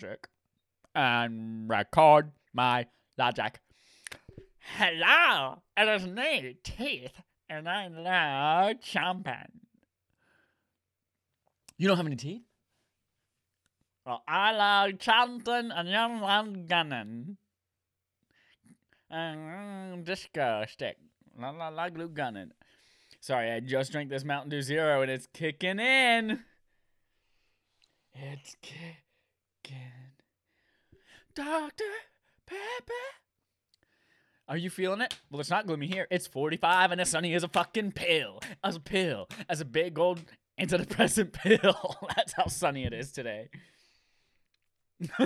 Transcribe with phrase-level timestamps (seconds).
[0.00, 0.28] logic
[0.94, 3.60] and record my logic.
[4.76, 7.12] Hello, it is me, Teeth,
[7.48, 9.48] and I love chomping.
[11.78, 12.42] You don't have any teeth?
[14.04, 17.36] Well, I love chanting and young love gunning.
[19.12, 20.96] Mm, mm, and disco stick.
[21.38, 22.50] La la la glue gunning.
[23.20, 26.40] Sorry, I just drank this Mountain Dew Zero and it's kicking in.
[28.14, 29.07] It's kicking.
[31.34, 31.84] Dr.
[32.46, 32.92] Pepper.
[34.48, 35.14] Are you feeling it?
[35.30, 36.06] Well, it's not gloomy here.
[36.10, 38.40] It's 45 and as sunny as a fucking pill.
[38.64, 39.28] As a pill.
[39.48, 40.20] As a big old
[40.58, 41.96] antidepressant pill.
[42.16, 43.50] That's how sunny it is today.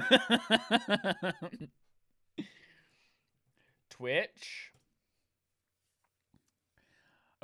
[3.91, 4.73] Twitch.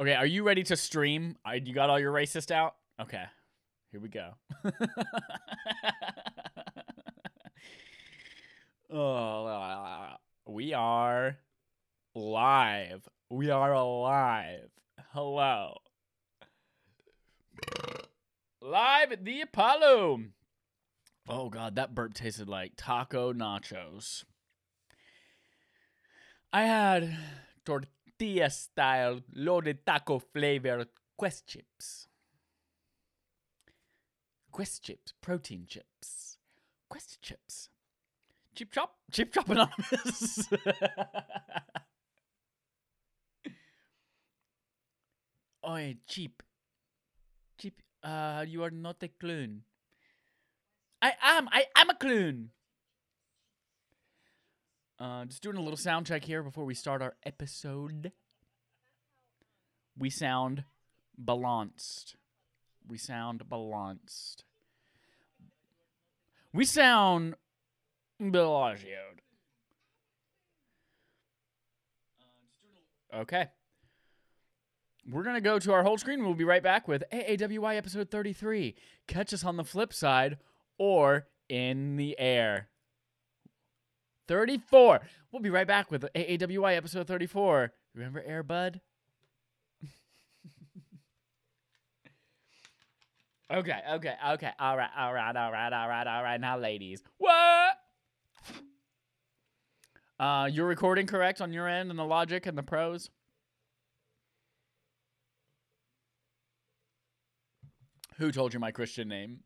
[0.00, 1.36] Okay, are you ready to stream?
[1.52, 2.74] You got all your racist out?
[3.00, 3.24] Okay,
[3.92, 4.34] here we go.
[8.90, 10.16] Oh,
[10.46, 11.38] we are
[12.14, 13.08] live.
[13.30, 14.70] We are alive.
[15.12, 15.76] Hello.
[18.60, 20.20] Live at the Apollo.
[21.28, 24.24] Oh god, that burp tasted like taco nachos.
[26.52, 27.16] I had
[27.64, 32.08] tortilla style loaded taco flavored quest chips.
[34.50, 36.38] Quest chips, protein chips.
[36.88, 37.68] Quest chips.
[38.58, 40.48] Chip chop, chip chop anonymous.
[45.68, 46.42] Oi, cheap.
[47.56, 49.62] Cheap, uh, you are not a clown.
[51.00, 52.50] I am, I am a clown.
[54.98, 58.10] Uh, just doing a little sound check here before we start our episode.
[59.96, 60.64] We sound
[61.16, 62.16] balanced.
[62.84, 64.42] We sound balanced.
[66.52, 67.36] We sound
[68.20, 69.22] Bellagioed.
[73.14, 73.46] Okay.
[75.10, 76.22] We're going to go to our whole screen.
[76.22, 78.74] We'll be right back with AAWI episode 33.
[79.06, 80.36] Catch us on the flip side
[80.76, 82.68] or in the air.
[84.26, 85.00] 34.
[85.32, 87.72] We'll be right back with AAWI episode 34.
[87.94, 88.82] Remember Air Bud?
[93.50, 94.50] okay, okay, okay.
[94.60, 96.38] All right, all right, all right, all right, all right.
[96.38, 97.02] Now, ladies.
[97.16, 97.78] What?
[100.18, 103.08] Uh, you're recording correct on your end and the logic and the pros?
[108.16, 109.40] Who told you my Christian name?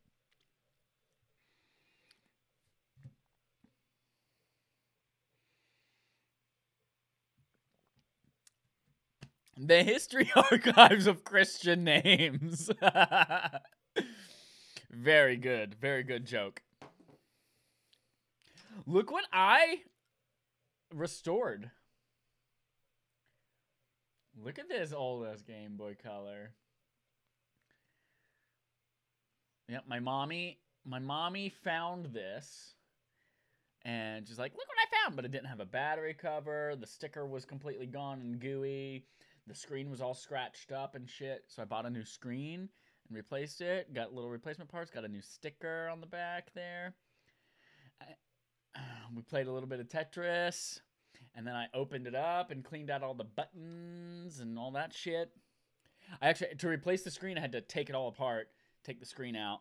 [9.58, 12.70] The history archives of Christian names.
[14.90, 15.74] very good.
[15.74, 16.62] Very good joke.
[18.86, 19.82] Look what I
[20.94, 21.70] restored.
[24.36, 26.54] Look at this old ass Game Boy Color.
[29.68, 32.74] Yep, my mommy, my mommy found this,
[33.84, 36.74] and she's like, "Look what I found!" But it didn't have a battery cover.
[36.76, 39.06] The sticker was completely gone and gooey.
[39.46, 41.44] The screen was all scratched up and shit.
[41.48, 42.68] So I bought a new screen
[43.08, 43.92] and replaced it.
[43.92, 44.90] Got little replacement parts.
[44.90, 46.94] Got a new sticker on the back there.
[49.14, 50.80] We played a little bit of Tetris,
[51.34, 54.92] and then I opened it up and cleaned out all the buttons and all that
[54.94, 55.30] shit.
[56.20, 58.48] I actually to replace the screen, I had to take it all apart,
[58.84, 59.60] take the screen out,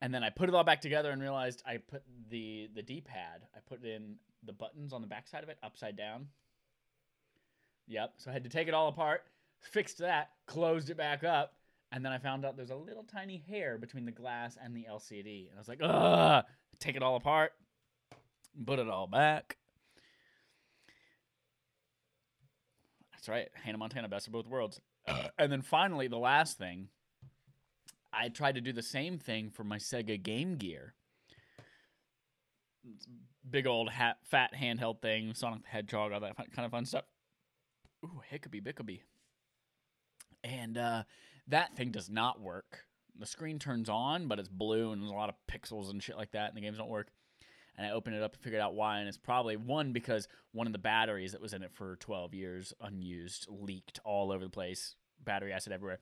[0.00, 3.46] and then I put it all back together and realized I put the the D-pad.
[3.54, 6.28] I put in the buttons on the backside of it upside down.
[7.88, 8.14] Yep.
[8.18, 9.24] So I had to take it all apart,
[9.60, 11.54] fixed that, closed it back up,
[11.90, 14.86] and then I found out there's a little tiny hair between the glass and the
[14.90, 15.48] LCD.
[15.48, 16.44] And I was like, ugh,
[16.78, 17.52] take it all apart,
[18.64, 19.56] put it all back.
[23.12, 23.48] That's right.
[23.64, 24.80] Hannah Montana, best of both worlds.
[25.38, 26.88] and then finally, the last thing,
[28.12, 30.94] I tried to do the same thing for my Sega Game Gear.
[33.48, 36.84] Big old hat, fat handheld thing, Sonic the Hedgehog, all that fun, kind of fun
[36.84, 37.04] stuff.
[38.04, 39.00] Ooh, hickabee bickaby.
[40.44, 41.02] And uh,
[41.48, 42.84] that thing does not work.
[43.18, 46.16] The screen turns on, but it's blue and there's a lot of pixels and shit
[46.16, 47.08] like that, and the games don't work.
[47.78, 50.66] And I opened it up and figured out why, and it's probably one because one
[50.66, 54.50] of the batteries that was in it for 12 years, unused, leaked all over the
[54.50, 56.00] place, battery acid everywhere.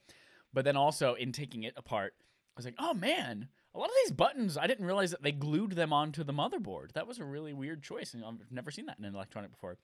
[0.55, 3.94] But then also in taking it apart, I was like, oh man, a lot of
[4.05, 6.93] these buttons, I didn't realize that they glued them onto the motherboard.
[6.94, 9.76] That was a really weird choice, and I've never seen that in an electronic before.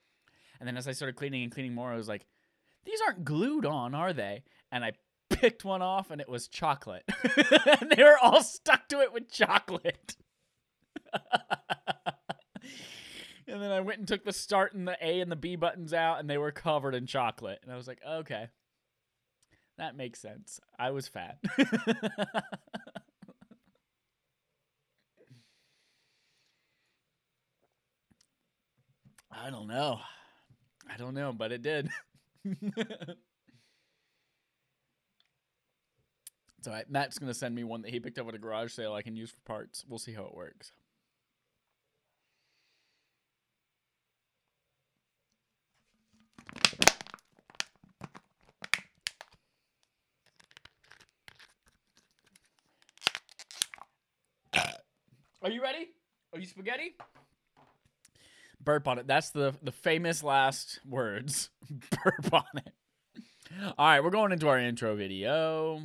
[0.59, 2.25] And then as I started cleaning and cleaning more, I was like,
[2.85, 4.43] these aren't glued on, are they?
[4.71, 4.93] And I
[5.29, 7.03] picked one off, and it was chocolate.
[7.81, 10.15] and they were all stuck to it with chocolate.
[13.47, 15.93] and then I went and took the start and the A and the B buttons
[15.93, 17.59] out, and they were covered in chocolate.
[17.63, 18.47] And I was like, okay,
[19.77, 20.59] that makes sense.
[20.77, 21.37] I was fat.
[29.35, 29.99] I don't know.
[30.89, 31.89] I don't know, but it did.
[36.61, 36.81] so.
[36.87, 39.15] Matt's gonna send me one that he picked up at a garage sale I can
[39.15, 39.83] use for parts.
[39.87, 40.71] We'll see how it works.
[55.43, 55.89] Are you ready?
[56.31, 56.95] Are you spaghetti?
[58.63, 59.07] Burp on it.
[59.07, 61.49] That's the the famous last words.
[61.69, 62.73] Burp on it.
[63.77, 65.81] All right, we're going into our intro video.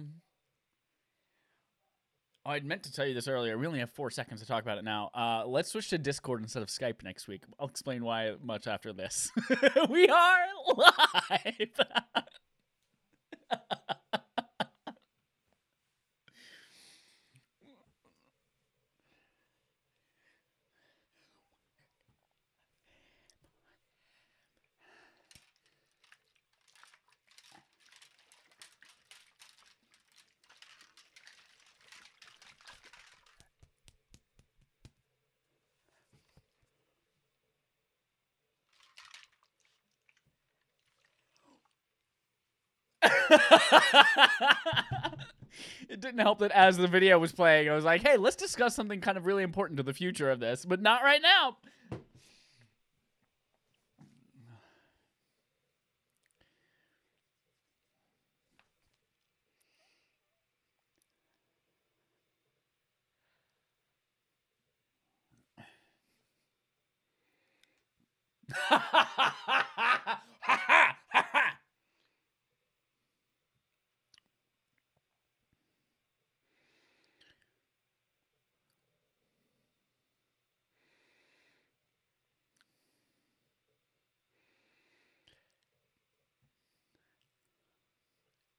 [2.47, 3.59] Oh, I meant to tell you this earlier.
[3.59, 5.11] We only have four seconds to talk about it now.
[5.13, 7.43] Uh, let's switch to Discord instead of Skype next week.
[7.59, 9.31] I'll explain why much after this.
[9.91, 10.39] we are
[10.77, 11.69] live.
[46.19, 49.01] didn't help that as the video was playing, I was like, hey, let's discuss something
[49.01, 51.57] kind of really important to the future of this, but not right now.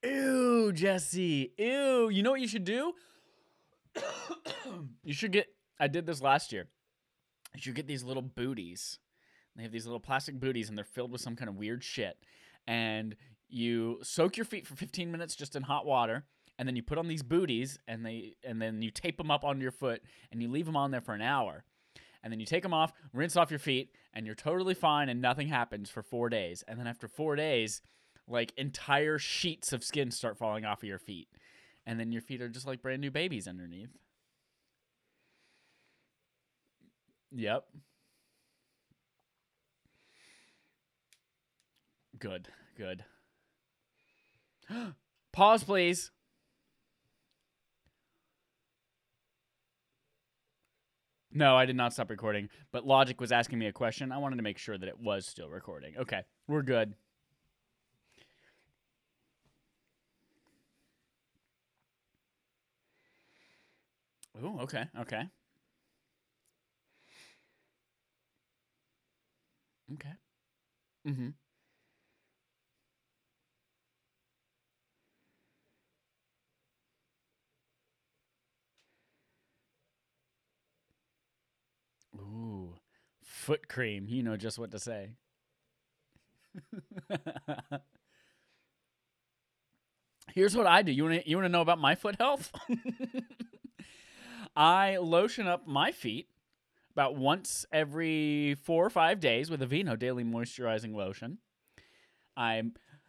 [0.03, 1.51] Ew, Jesse.
[1.57, 2.09] Ew.
[2.09, 2.93] You know what you should do?
[5.03, 5.47] you should get.
[5.79, 6.67] I did this last year.
[7.55, 8.99] You should get these little booties.
[9.55, 12.17] They have these little plastic booties and they're filled with some kind of weird shit.
[12.67, 13.15] And
[13.49, 16.23] you soak your feet for 15 minutes just in hot water
[16.57, 19.43] and then you put on these booties and they and then you tape them up
[19.43, 21.63] onto your foot and you leave them on there for an hour.
[22.21, 25.21] And then you take them off, rinse off your feet and you're totally fine and
[25.21, 26.63] nothing happens for 4 days.
[26.67, 27.81] And then after 4 days,
[28.29, 31.27] like entire sheets of skin start falling off of your feet.
[31.85, 33.89] And then your feet are just like brand new babies underneath.
[37.31, 37.65] Yep.
[42.19, 42.47] Good,
[42.77, 43.05] good.
[45.31, 46.11] Pause, please.
[51.31, 54.11] No, I did not stop recording, but Logic was asking me a question.
[54.11, 55.95] I wanted to make sure that it was still recording.
[55.97, 56.95] Okay, we're good.
[64.41, 65.29] Oh, okay, okay.
[69.93, 70.13] Okay.
[71.07, 71.29] Mm-hmm.
[82.15, 82.75] Ooh,
[83.23, 84.05] foot cream.
[84.07, 85.15] You know just what to say.
[90.33, 90.91] Here's what I do.
[90.91, 92.51] You want to you want to know about my foot health?
[94.55, 96.27] I lotion up my feet
[96.91, 101.37] about once every 4 or 5 days with Aveeno daily moisturizing lotion.
[102.35, 102.63] I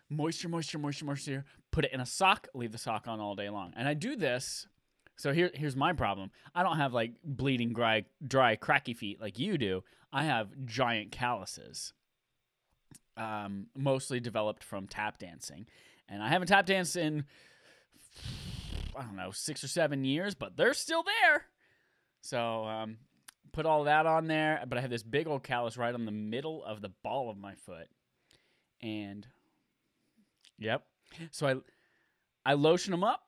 [0.08, 3.48] moisture moisture moisture moisture put it in a sock, leave the sock on all day
[3.48, 3.72] long.
[3.76, 4.66] And I do this
[5.20, 6.30] so here, here's my problem.
[6.54, 9.84] I don't have like bleeding, dry, dry, cracky feet like you do.
[10.10, 11.92] I have giant calluses,
[13.18, 15.66] um, mostly developed from tap dancing,
[16.08, 17.26] and I haven't tap danced in
[18.96, 21.44] I don't know six or seven years, but they're still there.
[22.22, 22.98] So um,
[23.52, 26.12] put all that on there, but I have this big old callus right on the
[26.12, 27.88] middle of the ball of my foot,
[28.82, 29.26] and
[30.58, 30.84] yep.
[31.30, 31.54] So I
[32.50, 33.22] I lotion them up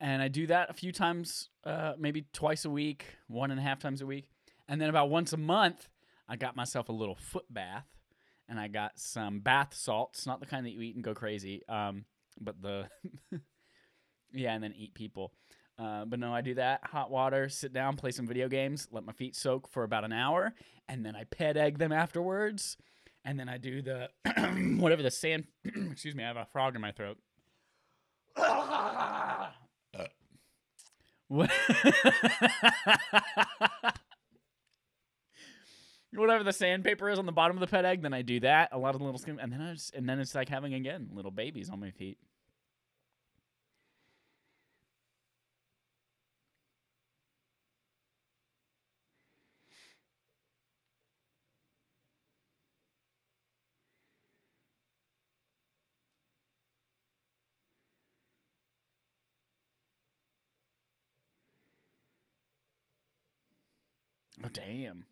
[0.00, 3.62] and I do that a few times, uh, maybe twice a week, one and a
[3.62, 4.30] half times a week,
[4.68, 5.88] and then about once a month,
[6.28, 7.86] I got myself a little foot bath,
[8.48, 11.62] and I got some bath salts, not the kind that you eat and go crazy,
[11.68, 12.04] um,
[12.40, 12.88] but the
[14.32, 15.32] yeah, and then eat people.
[15.78, 16.80] Uh, but no, I do that.
[16.84, 20.12] Hot water, sit down, play some video games, let my feet soak for about an
[20.12, 20.54] hour,
[20.88, 22.76] and then I Ped Egg them afterwards.
[23.24, 24.08] And then I do the
[24.80, 25.44] whatever the sand.
[25.64, 27.18] excuse me, I have a frog in my throat.
[31.28, 31.50] What-
[36.14, 38.70] Whatever the sandpaper is on the bottom of the Ped Egg, then I do that.
[38.72, 41.10] A lot of little skin, and then I just, and then it's like having again
[41.12, 42.16] little babies on my feet.
[64.48, 65.04] Damn.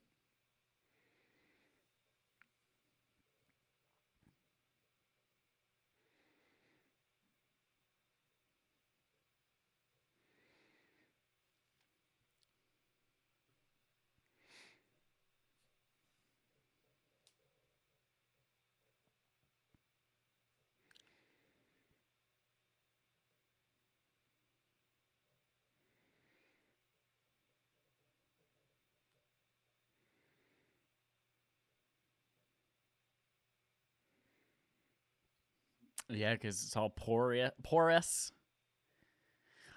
[36.09, 38.33] Yeah, because it's all porous.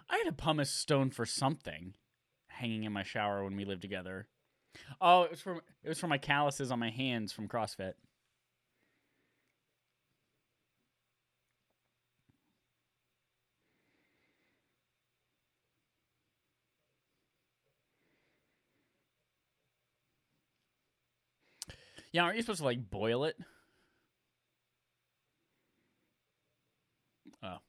[0.10, 1.96] I had a pumice stone for something
[2.48, 4.28] hanging in my shower when we lived together.
[5.02, 7.94] Oh, it was from it was from my calluses on my hands from CrossFit.
[22.12, 23.38] Yeah, aren't you supposed to like boil it?
[27.44, 27.60] Oh.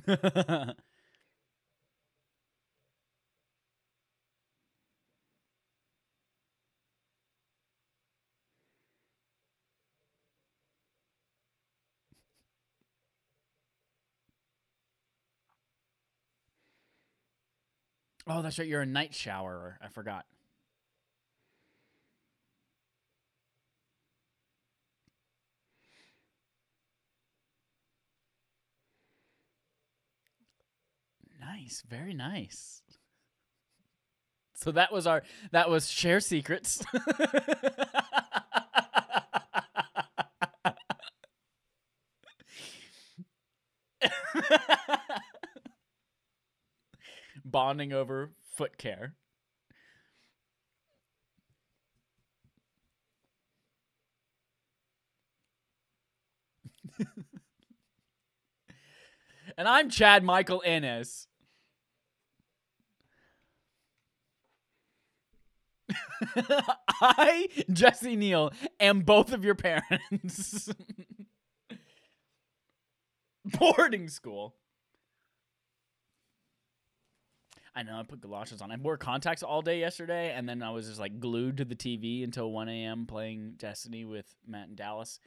[0.07, 0.73] mm-hmm.
[18.27, 18.69] oh, that's right.
[18.69, 19.77] You're a night showerer.
[19.83, 20.25] I forgot.
[31.45, 32.83] Nice, very nice.
[34.55, 36.85] So that was our that was share secrets.
[47.45, 49.15] Bonding over foot care.
[59.59, 61.27] and I'm Chad Michael Ennis.
[67.01, 70.71] I, Jesse Neal, am both of your parents.
[73.45, 74.55] Boarding school.
[77.75, 77.99] I know.
[77.99, 78.71] I put galoshes on.
[78.71, 81.75] I wore contacts all day yesterday, and then I was just like glued to the
[81.75, 83.07] TV until 1 a.m.
[83.07, 85.19] playing Destiny with Matt and Dallas.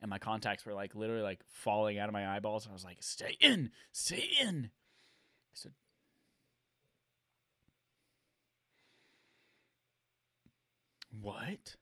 [0.00, 2.64] And my contacts were like literally like falling out of my eyeballs.
[2.64, 4.70] And I was like, "Stay in, stay in."
[5.54, 5.70] So
[11.20, 11.76] what?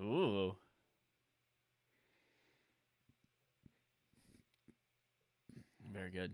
[0.00, 0.56] Ooh.
[5.92, 6.32] Very good.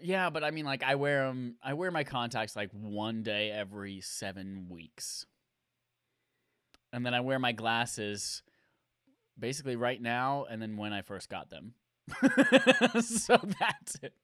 [0.00, 1.56] Yeah, but I mean, like, I wear them.
[1.62, 5.26] I wear my contacts like one day every seven weeks,
[6.96, 8.42] and then I wear my glasses
[9.38, 11.74] basically right now, and then when I first got them.
[13.02, 14.14] so that's it.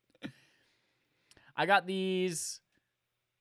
[1.54, 2.62] I got these.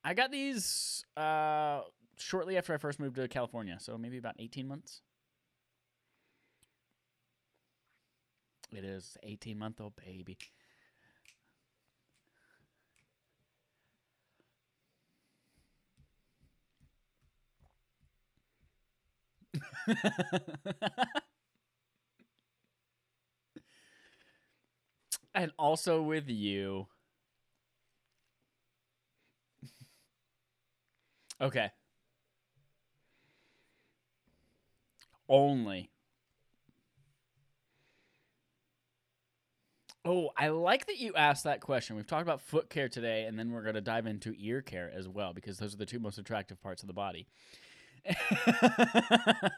[0.04, 1.82] I got these uh,
[2.18, 5.02] shortly after I first moved to California, so maybe about eighteen months.
[8.76, 10.38] It is eighteen month old baby.
[25.34, 26.88] and also with you.
[31.42, 31.72] okay.
[35.28, 35.90] Only.
[40.04, 41.96] Oh, I like that you asked that question.
[41.96, 44.92] We've talked about foot care today, and then we're going to dive into ear care
[44.92, 47.28] as well because those are the two most attractive parts of the body.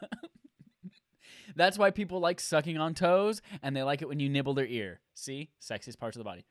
[1.56, 4.66] That's why people like sucking on toes and they like it when you nibble their
[4.66, 5.00] ear.
[5.14, 5.50] See?
[5.60, 6.44] Sexiest parts of the body.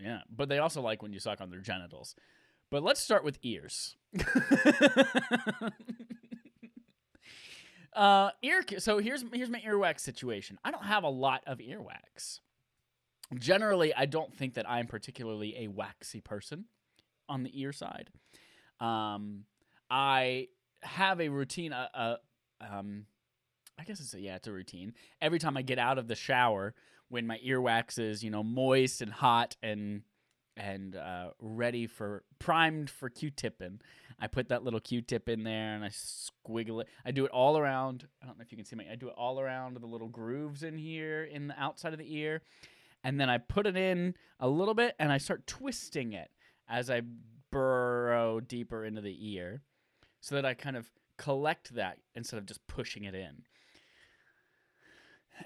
[0.00, 2.14] Yeah, but they also like when you suck on their genitals.
[2.70, 3.96] But let's start with ears.
[7.94, 10.58] uh ear so here's here's my earwax situation.
[10.64, 12.40] I don't have a lot of earwax.
[13.38, 16.64] Generally, I don't think that I'm particularly a waxy person
[17.28, 18.10] on the ear side.
[18.80, 19.44] Um
[19.90, 20.48] I
[20.82, 22.16] have a routine uh, uh
[22.60, 23.06] um
[23.78, 24.94] I guess it's a, yeah, it's a routine.
[25.20, 26.74] Every time I get out of the shower,
[27.08, 30.02] when my earwax is you know moist and hot and
[30.56, 33.80] and uh, ready for primed for Q-tipping,
[34.18, 36.88] I put that little Q-tip in there and I squiggle it.
[37.04, 38.08] I do it all around.
[38.20, 38.88] I don't know if you can see me.
[38.90, 42.16] I do it all around the little grooves in here in the outside of the
[42.16, 42.42] ear,
[43.04, 46.30] and then I put it in a little bit and I start twisting it
[46.68, 47.02] as I
[47.50, 49.62] burrow deeper into the ear,
[50.28, 53.44] so that I kind of collect that instead of just pushing it in.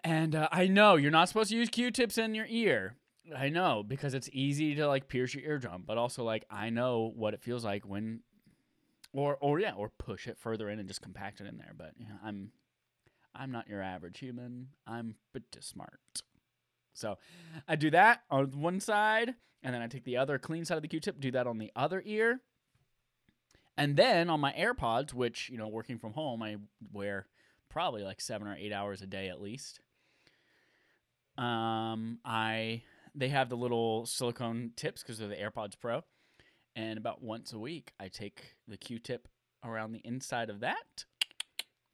[0.03, 2.97] And uh, I know you're not supposed to use Q-tips in your ear.
[3.37, 7.13] I know because it's easy to like pierce your eardrum, but also like I know
[7.15, 8.21] what it feels like when,
[9.13, 11.75] or or yeah, or push it further in and just compact it in there.
[11.77, 12.51] But yeah, I'm,
[13.33, 14.69] I'm not your average human.
[14.85, 16.01] I'm pretty smart.
[16.93, 17.19] So
[17.69, 20.83] I do that on one side, and then I take the other clean side of
[20.83, 22.41] the Q-tip, do that on the other ear,
[23.77, 26.57] and then on my AirPods, which you know, working from home, I
[26.93, 27.27] wear
[27.71, 29.81] probably like seven or eight hours a day at least.
[31.39, 32.83] Um, I
[33.15, 36.03] they have the little silicone tips because they're the AirPods Pro,
[36.77, 39.29] and about once a week I take the Q-tip
[39.65, 41.05] around the inside of that,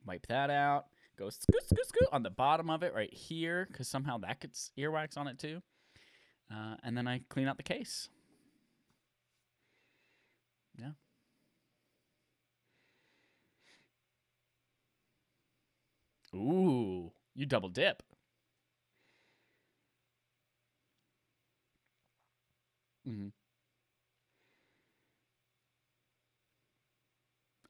[0.04, 0.86] wipe that out,
[1.16, 4.72] go scoot scoot scoot on the bottom of it right here because somehow that gets
[4.76, 5.62] earwax on it too,
[6.52, 8.08] uh, and then I clean out the case.
[10.76, 10.90] Yeah.
[16.34, 18.02] Ooh, you double dip.
[23.08, 23.28] Mm-hmm.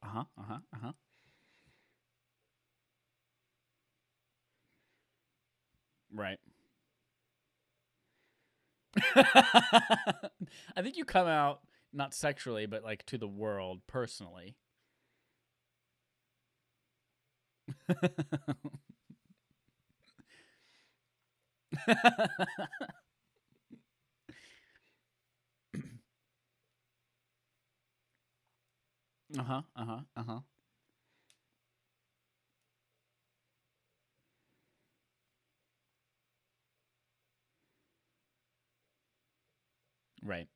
[0.02, 0.24] Uh huh.
[0.38, 0.58] Uh huh.
[0.74, 0.92] Uh huh.
[6.12, 6.38] Right.
[9.14, 11.60] I think you come out
[11.92, 14.56] not sexually, but like to the world personally.
[29.38, 30.40] Uh-huh, uh-huh, uh-huh.
[40.22, 40.48] Right.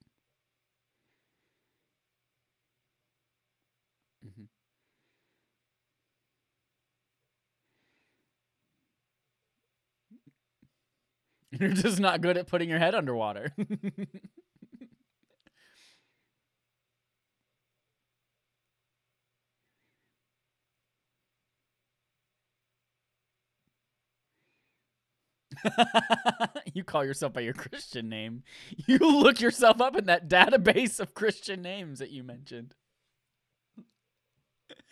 [11.60, 13.52] You're just not good at putting your head underwater.
[26.74, 28.42] you call yourself by your Christian name.
[28.86, 32.74] You look yourself up in that database of Christian names that you mentioned.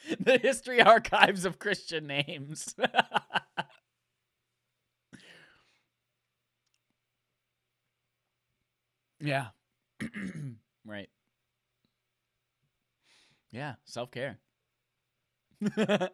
[0.21, 2.75] the history archives of Christian names.
[9.21, 9.47] Yeah.
[10.85, 11.09] right.
[13.53, 14.39] Yeah, self care.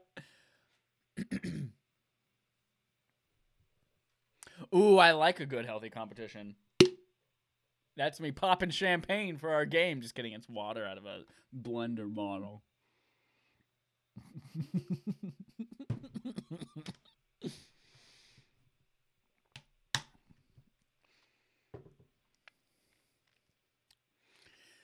[4.74, 6.56] Ooh, I like a good healthy competition.
[7.96, 10.00] That's me popping champagne for our game.
[10.00, 11.22] Just kidding, it's water out of a
[11.56, 12.62] blender bottle.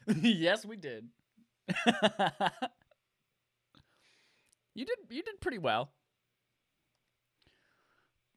[0.23, 1.09] yes, we did.
[4.75, 5.93] you did you did pretty well.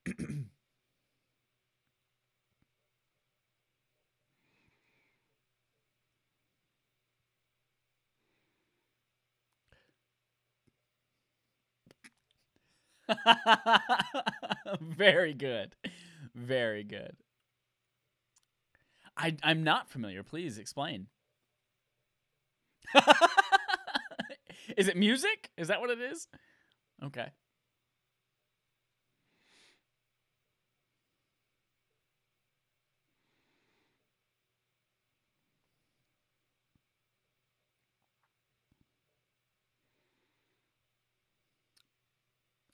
[14.81, 15.75] Very good.
[16.33, 17.15] Very good.
[19.17, 20.23] I I'm not familiar.
[20.23, 21.07] Please explain.
[24.77, 25.49] is it music?
[25.57, 26.27] Is that what it is?
[27.03, 27.27] Okay.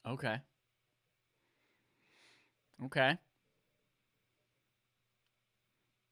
[0.05, 0.41] Okay.
[2.83, 3.17] Okay.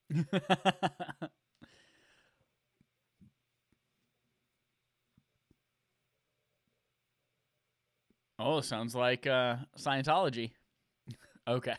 [8.39, 10.51] oh, sounds like uh, Scientology.
[11.47, 11.75] okay.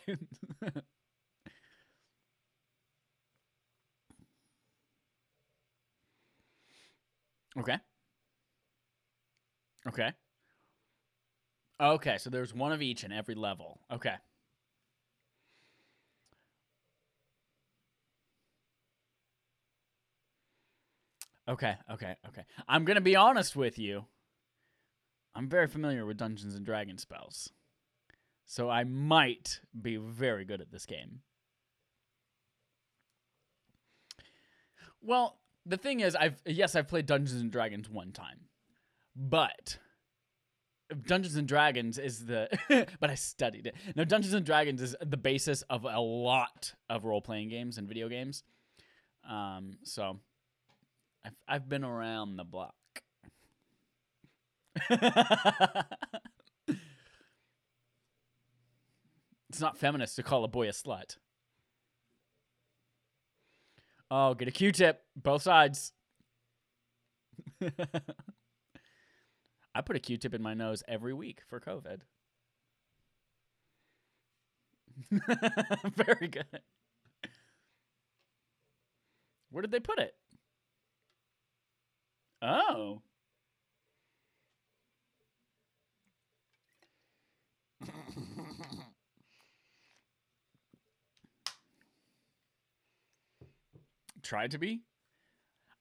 [7.59, 7.77] okay.
[9.89, 10.13] Okay.
[11.81, 13.81] Okay, so there's one of each in every level.
[13.91, 14.15] Okay.
[21.49, 22.45] Okay, okay, okay.
[22.69, 24.05] I'm going to be honest with you.
[25.35, 27.51] I'm very familiar with Dungeons and Dragons spells.
[28.47, 31.21] So I might be very good at this game.
[35.01, 38.41] Well, the thing is I've yes, I've played Dungeons and Dragons one time.
[39.15, 39.79] But
[41.07, 42.49] Dungeons and Dragons is the
[43.01, 43.77] but I studied it.
[43.95, 47.89] Now Dungeons and Dragons is the basis of a lot of role playing games and
[47.89, 48.43] video games.
[49.29, 50.19] Um, so
[51.25, 52.75] I've I've been around the block.
[59.49, 61.17] it's not feminist to call a boy a slut.
[64.11, 65.93] Oh, get a Q-tip, both sides.
[69.75, 72.01] I put a Q-tip in my nose every week for COVID.
[75.95, 76.61] Very good.
[79.51, 80.15] Where did they put it?
[82.43, 83.03] Oh.
[94.31, 94.83] Tried to be.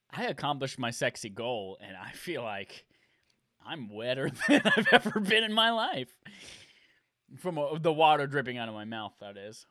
[0.09, 2.83] I accomplished my sexy goal, and I feel like
[3.63, 6.09] I'm wetter than I've ever been in my life.
[7.37, 9.67] From a, the water dripping out of my mouth, that is.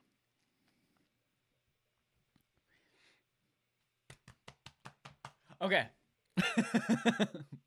[5.61, 5.88] Okay.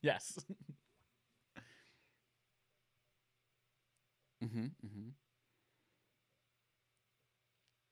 [0.02, 0.40] yes.
[4.42, 4.64] Mm-hmm.
[4.86, 5.10] Mm-hmm.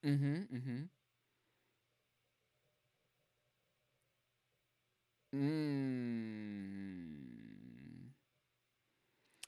[0.09, 0.55] Mm-hmm.
[0.55, 0.98] Mm-hmm.
[5.35, 6.89] Mm.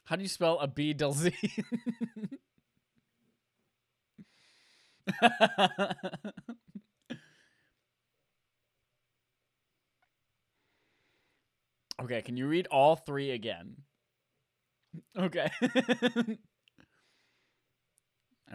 [0.05, 1.33] How do you spell a B del Z?
[12.01, 13.77] okay, can you read all three again?
[15.17, 15.49] Okay.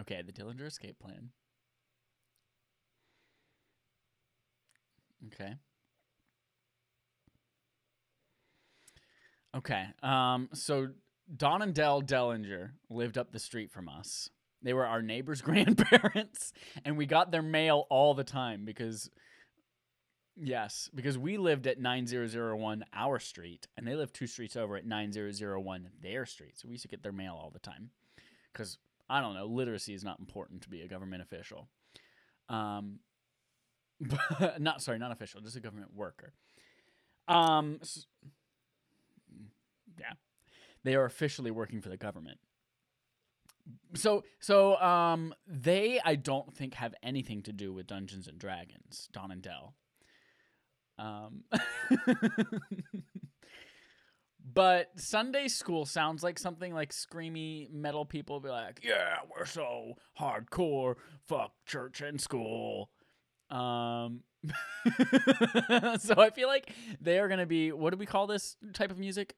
[0.00, 1.30] okay, the Dillinger escape plan.
[5.26, 5.54] Okay.
[9.56, 9.86] Okay.
[10.02, 10.88] Um so
[11.34, 14.30] Don and Dell Dellinger lived up the street from us.
[14.62, 16.52] They were our neighbors' grandparents,
[16.84, 19.10] and we got their mail all the time because,
[20.36, 24.86] yes, because we lived at 9001 our street, and they lived two streets over at
[24.86, 26.58] 9001 their street.
[26.58, 27.90] So we used to get their mail all the time
[28.52, 31.68] because, I don't know, literacy is not important to be a government official.
[32.48, 33.00] Um,
[34.58, 36.32] not, sorry, not official, just a government worker.
[37.28, 38.02] Um, so,
[39.98, 40.12] yeah
[40.84, 42.38] they are officially working for the government.
[43.94, 49.08] So so um they I don't think have anything to do with Dungeons and Dragons,
[49.12, 49.74] Don and Dell.
[50.98, 51.42] Um
[54.54, 59.94] But Sunday school sounds like something like screamy metal people be like, "Yeah, we're so
[60.18, 60.94] hardcore,
[61.26, 62.90] fuck church and school."
[63.50, 64.22] Um
[65.98, 68.98] so I feel like they are to be what do we call this type of
[68.98, 69.34] music?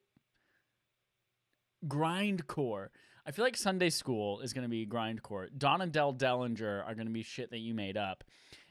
[1.87, 2.89] Grindcore.
[3.25, 5.47] I feel like Sunday School is going to be grindcore.
[5.55, 8.23] Don and Dell Dellinger are going to be shit that you made up,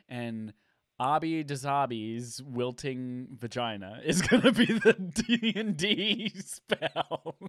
[0.09, 0.53] and
[1.01, 7.37] Abby Dazabi's wilting vagina is going to be the D and D spell.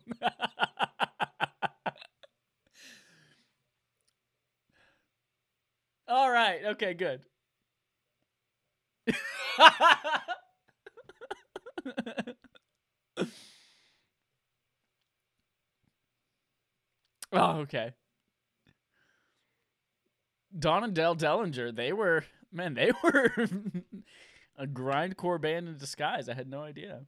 [6.07, 6.59] All right.
[6.65, 6.93] Okay.
[6.93, 7.21] Good.
[17.31, 17.91] Oh, okay.
[20.57, 23.31] Don and Dell Dellinger, they were Man, they were
[24.57, 26.29] a grindcore band in disguise.
[26.29, 27.01] I had no idea.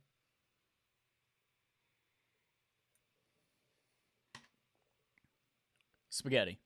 [6.09, 6.59] Spaghetti.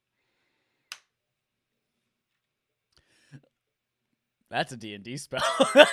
[4.50, 5.42] That's a D&D spell.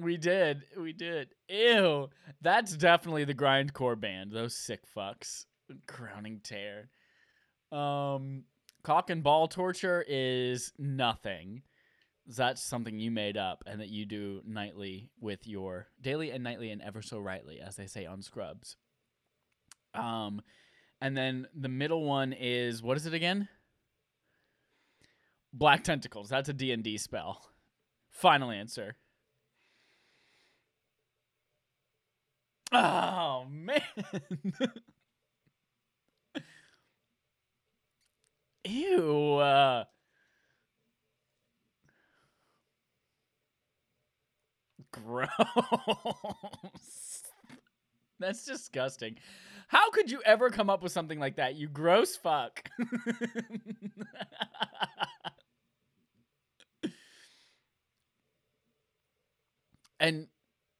[0.00, 0.62] we did.
[0.78, 1.28] We did.
[1.48, 2.10] Ew.
[2.40, 4.32] That's definitely the grindcore band.
[4.32, 5.46] Those sick fucks.
[5.86, 6.90] Crowning tear.
[7.72, 8.44] Um
[8.82, 11.62] cock and ball torture is nothing.
[12.26, 16.70] That's something you made up and that you do nightly with your daily and nightly
[16.70, 18.76] and ever so rightly, as they say on Scrubs.
[19.94, 20.42] Um
[21.00, 23.48] and then the middle one is what is it again?
[25.52, 26.28] Black tentacles.
[26.28, 27.50] That's a D&D spell.
[28.10, 28.96] Final answer.
[32.72, 33.80] Oh man.
[38.64, 39.36] Ew.
[39.36, 39.84] Uh,
[44.92, 47.13] gross.
[48.20, 49.16] That's disgusting.
[49.68, 51.56] How could you ever come up with something like that?
[51.56, 52.68] You gross fuck.
[60.00, 60.28] and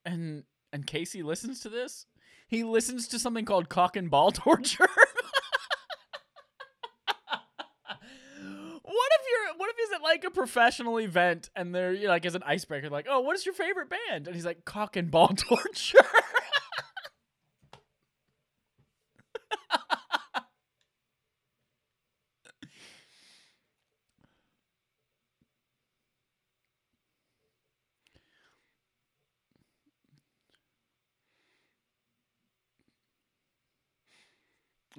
[0.04, 2.06] and and Casey listens to this.
[2.46, 4.86] He listens to something called cock and ball torture.
[8.82, 12.10] what if you're what if he's at like a professional event and they're you know,
[12.10, 14.94] like as an icebreaker like oh what is your favorite band and he's like cock
[14.96, 15.98] and ball torture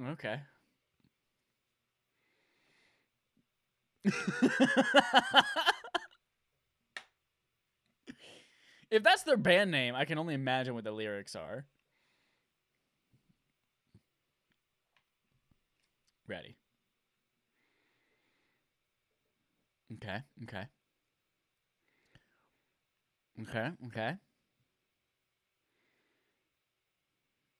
[0.01, 0.41] okay
[8.91, 11.65] if that's their band name, I can only imagine what the lyrics are.
[16.27, 16.57] Ready.
[19.93, 20.67] Okay, okay.
[23.41, 24.17] Okay, okay.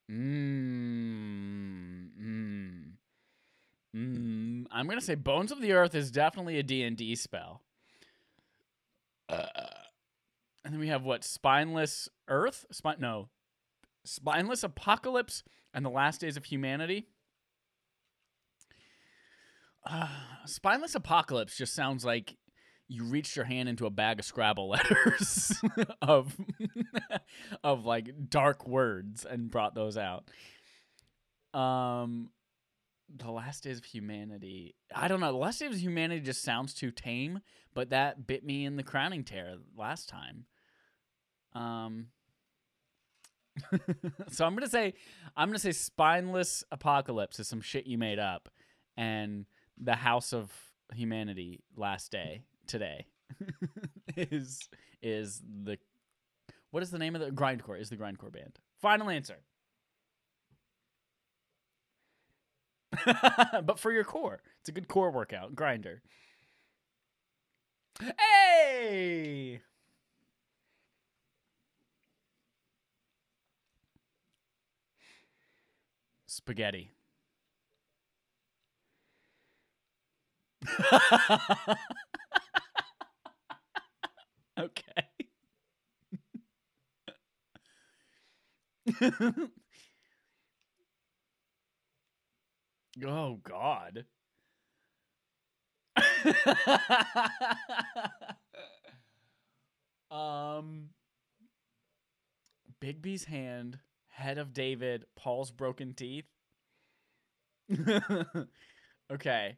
[0.09, 1.74] Mmm.
[3.95, 7.61] Mm, I'm gonna say Bones of the Earth is definitely a D&D spell.
[9.29, 9.45] Uh,
[10.63, 11.23] and then we have what?
[11.23, 12.65] Spineless Earth?
[12.99, 13.29] No.
[14.03, 17.07] Spineless Apocalypse and the Last Days of Humanity.
[19.85, 20.07] Uh,
[20.45, 22.37] Spineless Apocalypse just sounds like
[22.87, 25.53] you reached your hand into a bag of Scrabble letters
[26.01, 26.35] of
[27.63, 30.29] of like dark words and brought those out.
[31.53, 32.29] Um,
[33.13, 36.73] the last days of humanity i don't know the last days of humanity just sounds
[36.73, 37.39] too tame
[37.73, 40.45] but that bit me in the crowning tear last time.
[41.53, 42.07] Um
[44.29, 44.93] so i'm gonna say
[45.37, 48.49] i'm gonna say spineless apocalypse is some shit you made up
[48.97, 49.45] and
[49.77, 50.51] the house of
[50.93, 53.05] humanity last day today
[54.17, 54.67] is
[55.01, 55.77] is the
[56.71, 58.59] what is the name of the grindcore is the grindcore band.
[58.81, 59.37] Final answer
[63.63, 64.41] but for your core.
[64.59, 65.55] It's a good core workout.
[65.55, 66.01] Grinder.
[67.99, 69.61] Hey!
[76.27, 76.91] Spaghetti.
[84.59, 85.07] okay.
[93.03, 94.05] Oh God.
[100.11, 100.89] um
[102.79, 103.79] Bigby's hand,
[104.09, 106.25] head of David, Paul's broken teeth.
[109.11, 109.57] okay.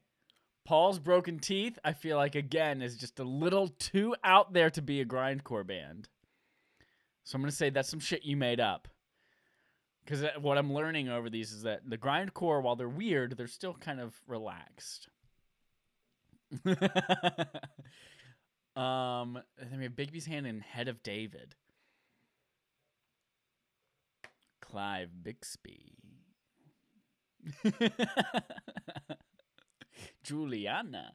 [0.66, 4.82] Paul's broken teeth, I feel like again is just a little too out there to
[4.82, 6.10] be a grindcore band.
[7.24, 8.88] So I'm going to say that's some shit you made up
[10.08, 13.74] because what I'm learning over these is that the grindcore, while they're weird, they're still
[13.74, 15.10] kind of relaxed.
[16.66, 16.76] um,
[19.60, 21.56] and then we have Bigby's hand and Head of David.
[24.62, 25.98] Clive Bixby.
[30.24, 31.12] Juliana.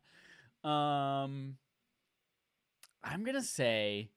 [0.63, 1.57] Um,
[3.03, 4.11] I'm gonna say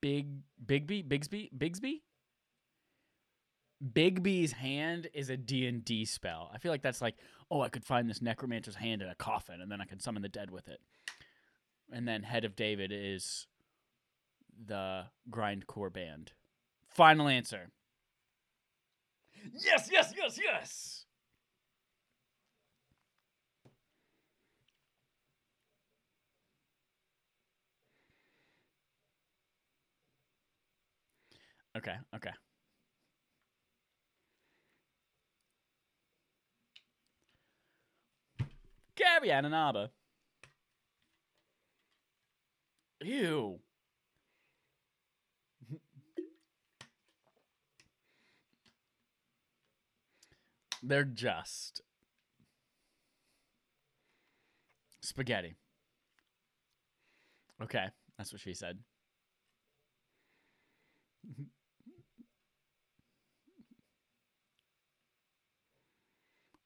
[0.00, 0.26] Big
[0.64, 2.00] Bigby Bigsby Bigsby.
[3.82, 6.50] Bigby's hand is a D&D spell.
[6.54, 7.16] I feel like that's like,
[7.50, 10.22] oh, I could find this necromancer's hand in a coffin and then I can summon
[10.22, 10.80] the dead with it.
[11.90, 13.46] And then Head of David is
[14.66, 16.32] the grindcore band.
[16.88, 17.70] Final answer.
[19.52, 21.04] Yes, yes, yes, yes.
[31.76, 32.30] Okay, okay.
[38.96, 39.88] Gabby Ananaba.
[43.02, 43.58] Ew.
[50.82, 51.82] They're just
[55.00, 55.54] spaghetti.
[57.62, 57.86] Okay,
[58.18, 58.78] that's what she said.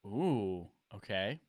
[0.06, 1.40] Ooh, okay.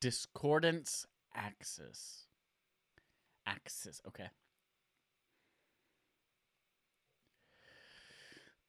[0.00, 2.26] Discordance axis.
[3.46, 4.28] Axis, okay.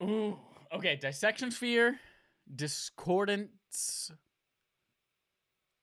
[0.03, 0.37] Ooh,
[0.73, 0.95] okay.
[0.95, 1.99] Dissection sphere,
[2.53, 4.11] discordance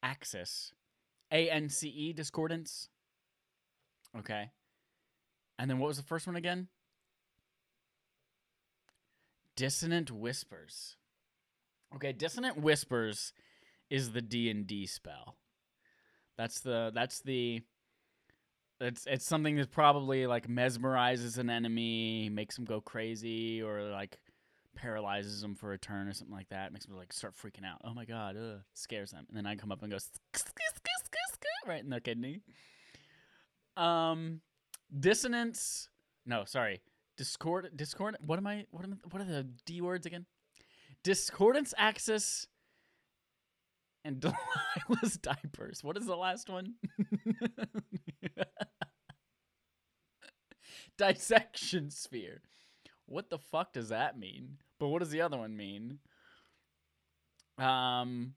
[0.03, 0.73] axis.
[1.31, 2.89] A N C E, discordance.
[4.19, 4.51] Okay.
[5.59, 6.69] And then what was the first one again?
[9.57, 10.97] Dissonant whispers.
[11.95, 13.33] Okay, dissonant whispers
[13.91, 15.37] is the D&D spell.
[16.37, 17.63] That's the that's the
[18.81, 24.19] it's it's something that probably like mesmerizes an enemy, makes them go crazy or like
[24.77, 26.73] paralyzes them for a turn or something like that.
[26.73, 27.81] Makes them like start freaking out.
[27.85, 29.27] Oh my god, ugh, scares them.
[29.29, 29.99] And then I come up and go
[31.67, 32.41] right in their kidney.
[33.77, 34.41] Um
[34.99, 35.89] dissonance
[36.25, 36.81] no, sorry.
[37.17, 40.27] Discord discord what am I what am what are the D words again?
[41.03, 42.47] Discordance axis
[44.05, 44.21] and
[44.89, 45.83] Delilah's diapers.
[45.83, 46.75] What is the last one?
[50.97, 52.43] Dissection sphere.
[53.07, 54.59] What the fuck does that mean?
[54.79, 55.99] But what does the other one mean?
[57.59, 58.35] Um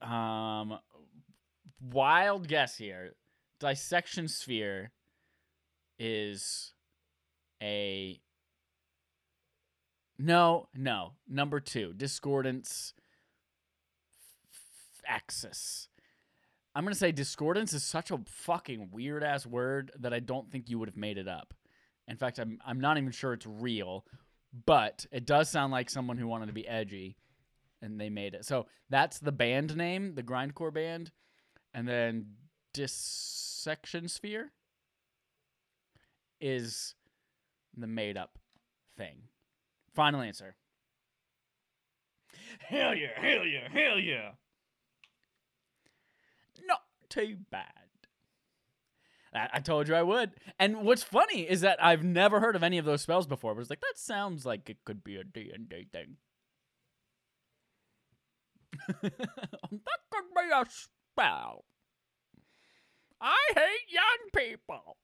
[0.00, 0.78] um
[1.80, 3.14] wild guess here.
[3.60, 4.92] Dissection sphere
[5.98, 6.72] is
[7.62, 8.20] a
[10.18, 11.12] no, no.
[11.28, 12.92] Number 2, discordance
[15.08, 15.88] axis.
[16.74, 20.68] I'm gonna say discordance is such a fucking weird ass word that I don't think
[20.68, 21.54] you would have made it up.
[22.06, 24.04] In fact, I'm I'm not even sure it's real,
[24.66, 27.16] but it does sound like someone who wanted to be edgy,
[27.82, 28.44] and they made it.
[28.44, 31.10] So that's the band name, the grindcore band,
[31.74, 32.26] and then
[32.72, 34.52] dissection sphere
[36.40, 36.94] is
[37.76, 38.38] the made up
[38.96, 39.22] thing.
[39.94, 40.54] Final answer.
[42.60, 44.30] Hell yeah, hell yeah, hell yeah.
[46.66, 47.64] Not too bad.
[49.34, 50.32] I, told you I would.
[50.58, 53.60] And what's funny is that I've never heard of any of those spells before, but
[53.60, 56.16] it's like, that sounds like it could be a D&D thing.
[59.02, 59.12] that
[60.10, 61.64] could be a spell.
[63.20, 64.96] I hate young people.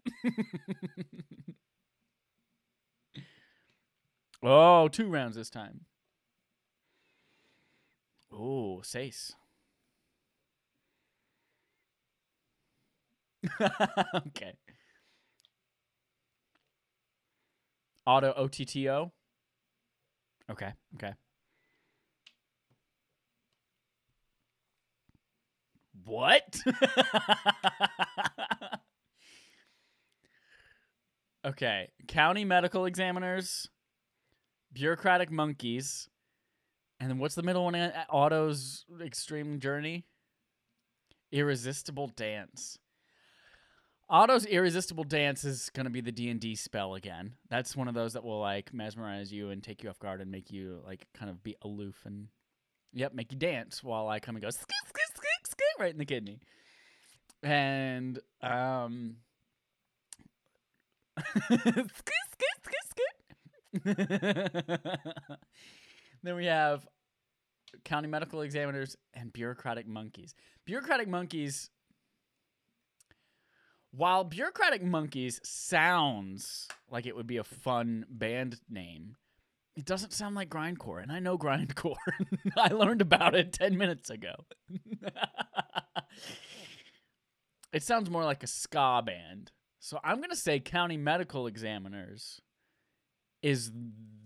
[4.42, 5.80] oh, two rounds this time.
[8.32, 9.32] Oh, Sace.
[14.28, 14.54] okay.
[18.06, 19.12] Auto OTTO.
[20.50, 20.72] Okay.
[20.96, 21.12] Okay.
[26.04, 26.60] What?
[31.46, 31.88] okay.
[32.08, 33.70] County medical examiners,
[34.72, 36.08] bureaucratic monkeys,
[37.00, 37.92] and then what's the middle one?
[38.10, 40.04] Otto's extreme journey.
[41.32, 42.78] Irresistible dance.
[44.14, 47.34] Otto's irresistible dance is to be the D&D spell again.
[47.50, 50.30] That's one of those that will like mesmerize you and take you off guard and
[50.30, 52.28] make you like kind of be aloof and
[52.92, 55.98] yep, make you dance while I come and go skit, skit, skit, skit, right in
[55.98, 56.38] the kidney.
[57.42, 59.16] And um
[61.48, 62.84] skit, skit, skit,
[63.82, 64.80] skit.
[66.22, 66.86] then we have
[67.84, 70.36] county medical examiners and bureaucratic monkeys.
[70.66, 71.70] Bureaucratic monkeys
[73.96, 79.16] while Bureaucratic Monkeys sounds like it would be a fun band name,
[79.76, 81.96] It doesn't sound like grindcore, and I know grindcore.
[82.56, 84.34] I learned about it 10 minutes ago.
[87.72, 89.50] it sounds more like a ska band.
[89.80, 92.40] So I'm going to say County Medical Examiners
[93.42, 93.70] is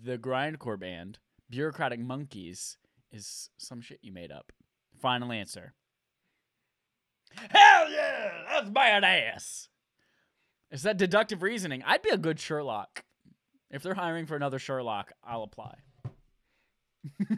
[0.02, 1.18] the grindcore band.
[1.50, 2.76] Bureaucratic Monkeys
[3.10, 4.52] is some shit you made up.
[5.00, 5.74] Final answer.
[7.50, 8.30] Hell yeah!
[8.50, 9.68] That's badass!
[10.70, 11.82] Is that deductive reasoning?
[11.86, 13.04] I'd be a good Sherlock.
[13.70, 15.74] If they're hiring for another Sherlock, I'll apply.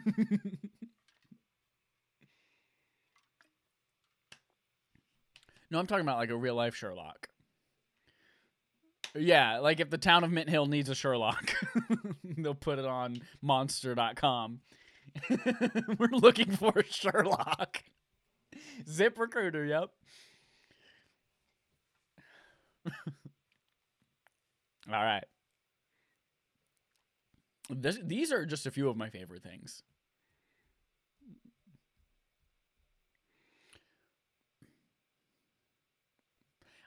[5.71, 7.27] no, I'm talking about like a real life Sherlock.
[9.13, 11.53] Yeah, like if the town of Mint Hill needs a Sherlock,
[12.23, 14.61] they'll put it on monster.com.
[15.97, 17.83] We're looking for a Sherlock.
[18.89, 19.89] Zip recruiter, yep.
[24.91, 25.23] All right.
[27.69, 29.83] This, these are just a few of my favorite things.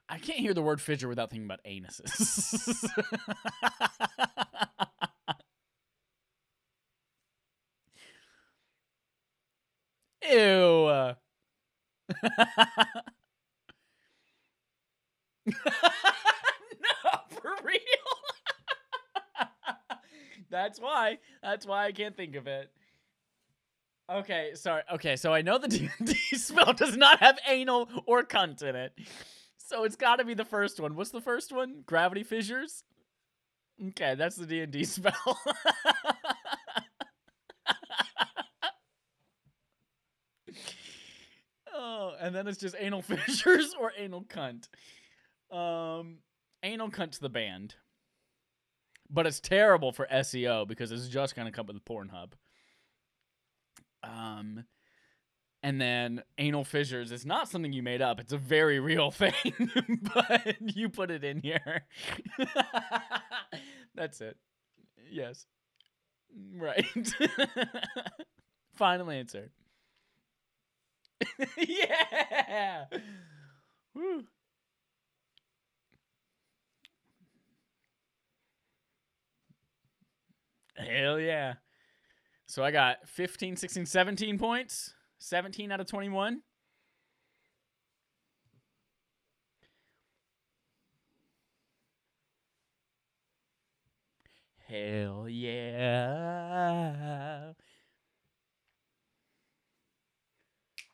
[0.09, 2.89] I can't hear the word fidget without thinking about anuses.
[10.31, 11.15] Ew.
[15.47, 15.53] no,
[17.31, 17.79] for real.
[20.51, 21.19] That's why.
[21.43, 22.71] That's why I can't think of it.
[24.11, 24.83] Okay, sorry.
[24.93, 28.93] Okay, so I know the D&D spell does not have anal or cunt in it.
[29.57, 30.95] So it's got to be the first one.
[30.95, 31.83] What's the first one?
[31.87, 32.85] Gravity fissures?
[33.89, 35.39] Okay, that's the D&D spell.
[41.75, 44.69] oh, and then it's just anal fissures or anal cunt.
[45.51, 46.19] Um
[46.63, 47.77] anal cunt to the band
[49.11, 52.33] but it's terrible for SEO because it's just to come with Pornhub.
[54.03, 54.65] Um,
[55.63, 59.33] and then anal fissures is not something you made up; it's a very real thing,
[60.15, 61.85] but you put it in here.
[63.95, 64.37] That's it.
[65.11, 65.47] Yes.
[66.57, 66.87] Right.
[68.75, 69.51] Final answer.
[71.57, 72.85] yeah.
[73.95, 74.25] Woo.
[80.77, 81.55] Hell yeah.
[82.47, 84.95] So I got 15, 16, 17 points.
[85.19, 86.43] 17 out of 21.
[94.69, 96.85] Hell yeah.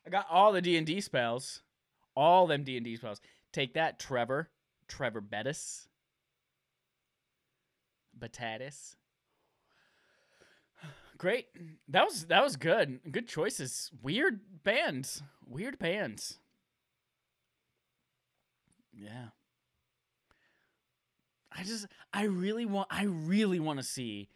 [0.11, 1.61] got all the D&D spells.
[2.15, 3.21] All them D&D spells.
[3.51, 4.49] Take that, Trevor.
[4.87, 5.87] Trevor Bettis.
[8.19, 8.95] Batatis.
[11.17, 11.47] Great.
[11.87, 12.99] That was that was good.
[13.11, 13.91] Good choices.
[14.01, 15.21] Weird bands.
[15.47, 16.39] Weird bands.
[18.91, 19.27] Yeah.
[21.51, 24.29] I just I really want I really want to see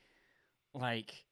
[0.76, 1.26] like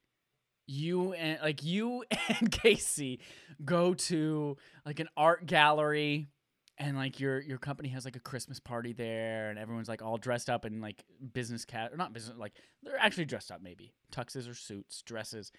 [0.65, 2.03] you and like you
[2.39, 3.19] and Casey
[3.63, 6.29] go to like an art gallery
[6.77, 10.17] and like your your company has like a Christmas party there, and everyone's like all
[10.17, 11.03] dressed up in like
[11.33, 15.51] business cat or not business like they're actually dressed up maybe tuxes or suits, dresses,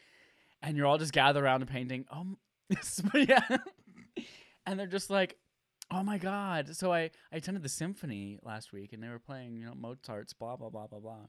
[0.62, 2.04] and you're all just gathered around and painting.
[2.10, 2.38] Um,
[3.14, 3.56] yeah,
[4.66, 5.36] and they're just like,
[5.90, 6.74] oh my god.
[6.74, 10.32] So I I attended the symphony last week, and they were playing you know Mozart's
[10.32, 11.26] blah blah blah blah blah.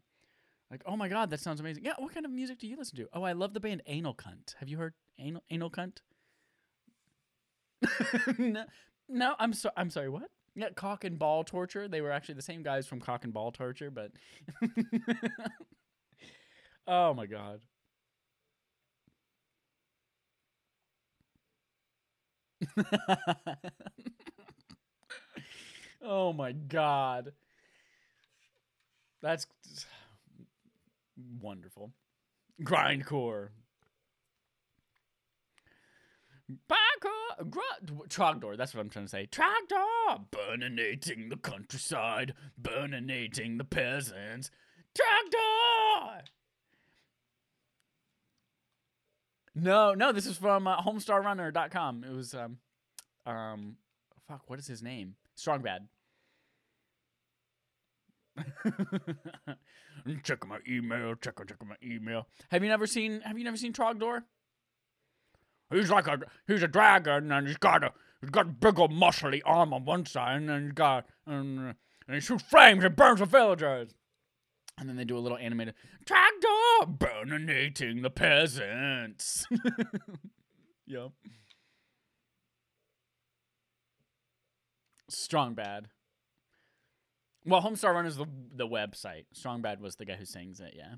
[0.71, 1.83] Like, oh my god, that sounds amazing.
[1.85, 3.07] Yeah, what kind of music do you listen to?
[3.13, 4.55] Oh, I love the band Anal Cunt.
[4.59, 5.99] Have you heard Anal Anal Cunt?
[8.37, 8.65] no,
[9.09, 10.09] no, I'm so I'm sorry.
[10.09, 10.29] What?
[10.55, 11.87] Yeah, cock and ball torture.
[11.87, 14.11] They were actually the same guys from cock and ball torture, but
[16.87, 17.61] oh my god.
[26.01, 27.33] oh my god.
[29.21, 29.47] That's
[31.41, 31.91] wonderful.
[32.61, 33.49] Grindcore.
[36.69, 39.27] Parkour, Trogdor, that's what I'm trying to say.
[39.31, 44.51] Trogdor, burninating the countryside, burninating the peasants.
[44.93, 46.21] Trogdor!
[49.55, 52.03] No, no, this is from uh, homestarrunner.com.
[52.03, 52.57] It was, um,
[53.25, 53.77] um,
[54.27, 55.15] fuck, what is his name?
[55.33, 55.61] Strong
[60.23, 62.27] Check my email, check check my email.
[62.51, 64.23] Have you never seen have you never seen Trogdor?
[65.71, 69.41] He's like a he's a dragon, and he's got a he's got big old muscly
[69.45, 71.75] arm on one side, and he's got and,
[72.07, 73.95] and he shoots flames and burns the villagers.
[74.77, 75.73] And then they do a little animated
[76.05, 76.47] tractor
[76.85, 79.47] burninating the peasants.
[80.85, 81.11] yep.
[85.09, 85.87] Strong Bad.
[87.45, 88.25] Well, Homestar Runner is the
[88.55, 89.25] the website.
[89.33, 90.73] Strong Bad was the guy who sings it.
[90.75, 90.95] Yeah.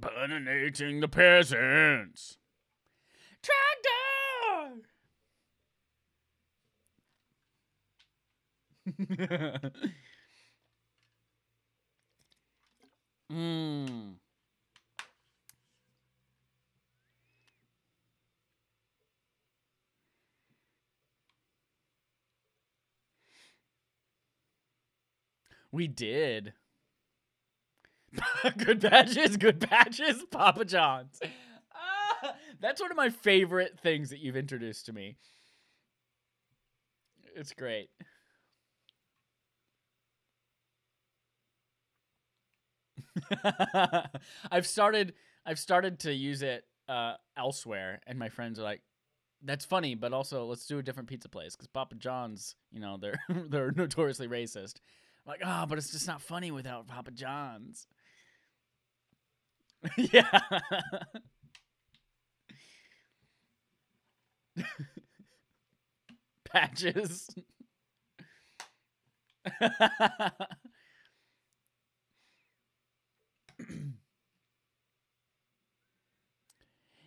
[0.00, 2.36] Burninating the peasants.
[3.42, 4.82] Tractor.
[13.30, 14.16] Mmm.
[25.74, 26.52] We did.
[28.58, 31.20] good badges, good badges, Papa John's.
[31.74, 35.16] Ah, that's one of my favorite things that you've introduced to me.
[37.34, 37.90] It's great.
[44.50, 45.14] I've started
[45.46, 48.82] I've started to use it uh, elsewhere, and my friends are like,
[49.42, 52.96] "That's funny, but also let's do a different pizza place because Papa John's, you know,
[52.98, 54.76] they're they're notoriously racist."
[55.26, 57.86] Like, oh, but it's just not funny without Papa John's.
[59.96, 60.40] yeah.
[66.44, 67.28] Patches.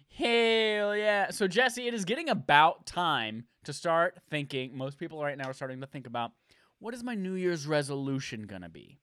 [0.10, 1.30] Hell yeah.
[1.30, 4.76] So, Jesse, it is getting about time to start thinking.
[4.76, 6.32] Most people right now are starting to think about
[6.80, 9.00] what is my New Year's resolution going to be?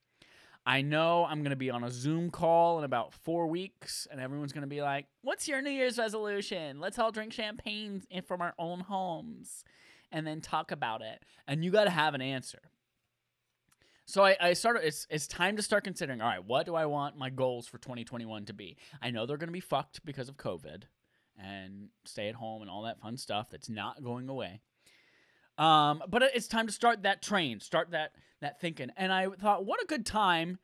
[0.67, 4.19] I know I'm going to be on a Zoom call in about four weeks, and
[4.19, 6.81] everyone's going to be like, What's your New Year's resolution?
[6.81, 9.65] Let's all drink champagne from our own homes
[10.11, 11.23] and then talk about it.
[11.47, 12.61] And you got to have an answer.
[14.07, 14.87] So I, I started.
[14.87, 16.21] It's it's time to start considering.
[16.21, 18.77] All right, what do I want my goals for 2021 to be?
[19.03, 20.85] I know they're going to be fucked because of COVID
[21.43, 24.61] and stay at home and all that fun stuff that's not going away.
[25.57, 28.91] Um, but it's time to start that train, start that that thinking.
[28.97, 30.59] And I thought, what a good time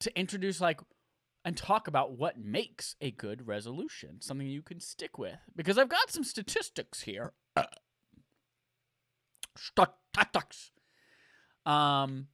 [0.00, 0.80] to introduce like
[1.44, 5.38] and talk about what makes a good resolution, something you can stick with.
[5.54, 7.32] Because I've got some statistics here.
[9.56, 10.72] statistics.
[11.64, 12.26] Um,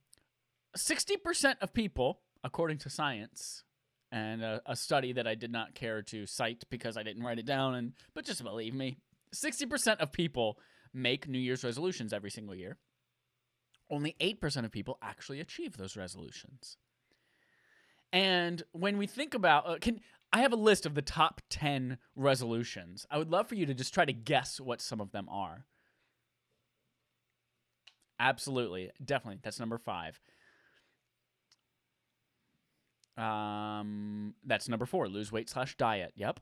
[0.77, 3.63] 60% of people, according to science,
[4.11, 7.39] and a, a, study that I did not care to cite because I didn't write
[7.41, 8.99] it down, and but just believe me,
[9.35, 10.59] 60% of people
[10.95, 12.79] make New Year's resolutions every single year.
[13.91, 16.79] Only 8% of people actually achieve those resolutions.
[18.13, 20.01] And when we think about uh, can
[20.33, 23.07] I have a list of the top 10 resolutions.
[23.11, 25.67] I would love for you to just try to guess what some of them are.
[28.19, 28.91] Absolutely.
[29.05, 29.41] Definitely.
[29.43, 30.21] That's number 5.
[33.17, 36.13] Um that's number 4, lose weight slash diet.
[36.17, 36.41] Yep.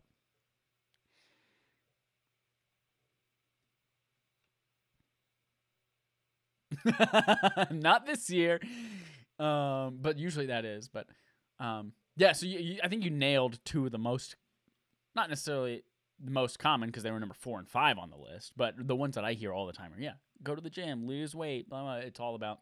[7.70, 8.60] Not this year.
[9.38, 10.88] Um, but usually that is.
[10.88, 11.06] But
[11.58, 14.36] um, yeah, so you, you, I think you nailed two of the most,
[15.14, 15.82] not necessarily
[16.22, 18.96] the most common because they were number four and five on the list, but the
[18.96, 21.68] ones that I hear all the time are yeah, go to the gym, lose weight,
[21.68, 21.96] blah, blah.
[21.96, 22.60] It's all about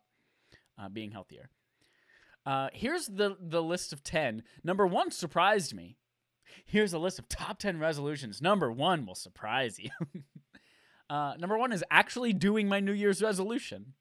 [0.78, 1.50] uh, being healthier.
[2.46, 4.42] Uh, here's the the list of ten.
[4.64, 5.98] Number one surprised me.
[6.64, 8.40] Here's a list of top ten resolutions.
[8.40, 9.90] Number one will surprise you.
[11.10, 13.92] uh, number one is actually doing my New Year's resolution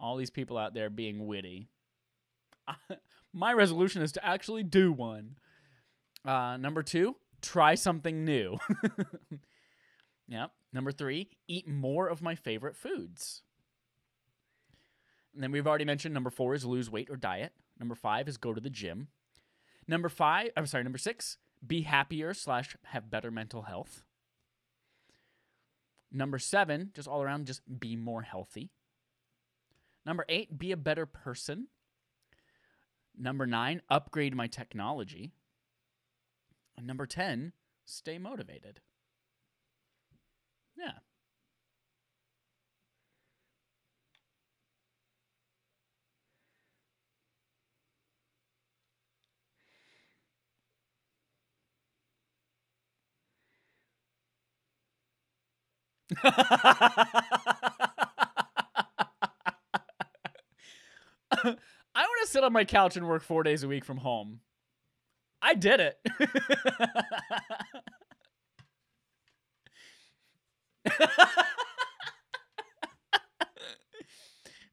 [0.00, 1.68] all these people out there being witty.
[3.32, 5.36] My resolution is to actually do one.
[6.24, 8.58] Uh, number two, try something new.
[10.28, 10.50] yep.
[10.72, 13.42] Number three, eat more of my favorite foods.
[15.34, 17.52] And then we've already mentioned number four is lose weight or diet.
[17.78, 19.08] Number five is go to the gym.
[19.86, 24.02] Number five, I'm sorry, number six, be happier slash have better mental health.
[26.12, 28.70] Number seven, just all around, just be more healthy.
[30.06, 31.68] Number eight, be a better person.
[33.16, 35.32] Number nine, upgrade my technology.
[36.76, 37.52] And number 10,
[37.84, 38.80] stay motivated.
[40.76, 41.00] Yeah.
[61.94, 64.40] I want to sit on my couch and work four days a week from home.
[65.42, 65.98] I did it.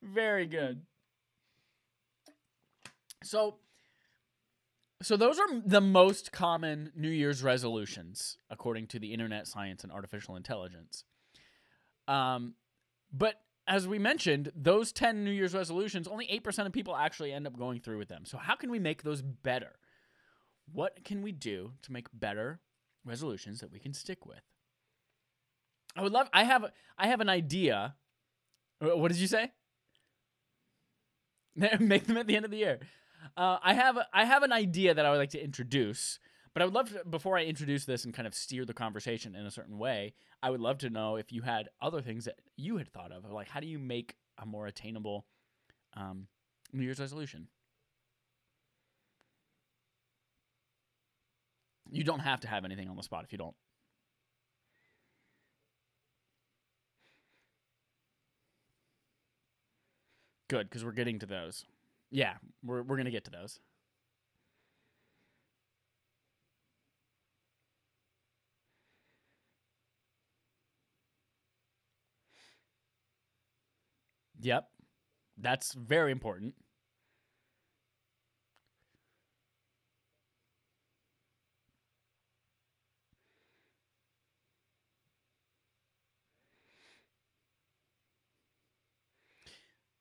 [0.01, 0.81] Very good.
[3.23, 3.57] So
[5.01, 9.91] so those are the most common New Year's resolutions according to the Internet Science and
[9.91, 11.03] Artificial Intelligence.
[12.07, 12.55] Um
[13.13, 13.35] but
[13.67, 17.57] as we mentioned, those 10 New Year's resolutions, only 8% of people actually end up
[17.57, 18.23] going through with them.
[18.25, 19.73] So how can we make those better?
[20.71, 22.61] What can we do to make better
[23.05, 24.41] resolutions that we can stick with?
[25.95, 26.65] I would love I have
[26.97, 27.95] I have an idea.
[28.81, 29.51] Uh, what did you say?
[31.79, 32.79] Make them at the end of the year.
[33.35, 36.19] Uh, I have I have an idea that I would like to introduce,
[36.57, 39.35] but I would love to, before I introduce this and kind of steer the conversation
[39.35, 40.15] in a certain way.
[40.41, 43.31] I would love to know if you had other things that you had thought of,
[43.31, 45.27] like how do you make a more attainable
[45.95, 46.25] um,
[46.73, 47.49] New Year's resolution?
[51.91, 53.55] You don't have to have anything on the spot if you don't.
[60.49, 61.65] Good, because we're getting to those.
[62.09, 62.33] Yeah,
[62.63, 63.59] we're we're gonna get to those.
[74.39, 74.67] Yep.
[75.37, 76.55] That's very important.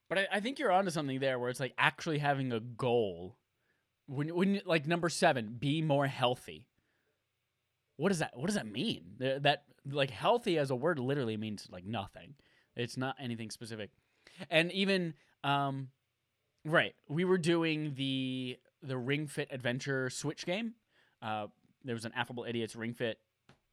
[0.09, 3.37] But I, I think you're onto something there where it's like actually having a goal.
[4.07, 6.69] When when like number seven, be more healthy.
[7.97, 9.15] What does that what does that mean?
[9.19, 12.35] That like healthy as a word literally means like nothing.
[12.75, 13.91] It's not anything specific.
[14.51, 15.15] And even
[15.45, 15.89] um
[16.65, 20.75] right, we were doing the the Ring Fit Adventure Switch game.
[21.23, 21.47] Uh
[21.85, 23.19] there was an Affable Idiots Ring Fit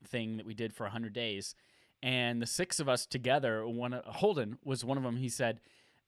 [0.05, 1.55] thing that we did for 100 days
[2.03, 5.61] and the six of us together one Holden was one of them he said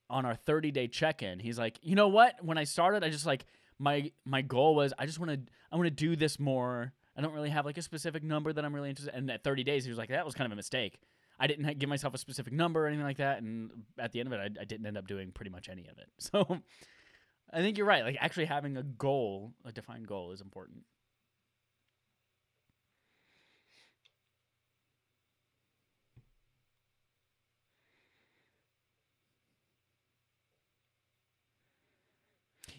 [0.08, 2.44] on our 30 day check in, he's like, you know what?
[2.44, 3.44] When I started, I just like
[3.78, 6.92] my my goal was I just want to I want to do this more.
[7.16, 9.14] I don't really have like a specific number that I'm really interested.
[9.14, 9.20] In.
[9.20, 10.98] And at 30 days, he was like, that was kind of a mistake.
[11.38, 13.42] I didn't give myself a specific number or anything like that.
[13.42, 15.86] And at the end of it, I, I didn't end up doing pretty much any
[15.88, 16.08] of it.
[16.18, 16.60] So
[17.52, 18.04] I think you're right.
[18.04, 20.84] Like actually having a goal, a defined goal, is important.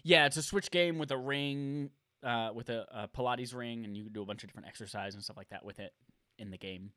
[0.02, 1.90] Yeah, it's a Switch game with a ring,
[2.22, 5.22] uh, with a, a Pilates ring, and you do a bunch of different exercise and
[5.22, 5.92] stuff like that with it
[6.38, 6.92] in the game.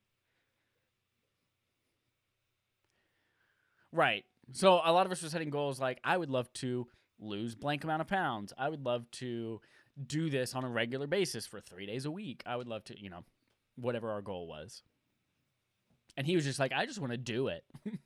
[3.92, 4.26] Right.
[4.54, 6.88] So a lot of us are setting goals like I would love to
[7.20, 8.54] lose blank amount of pounds.
[8.58, 9.62] I would love to
[10.08, 12.44] do this on a regular basis for 3 days a week.
[12.46, 13.24] I would love to, you know,
[13.76, 14.82] whatever our goal was.
[16.18, 17.64] And he was just like, I just want to do it.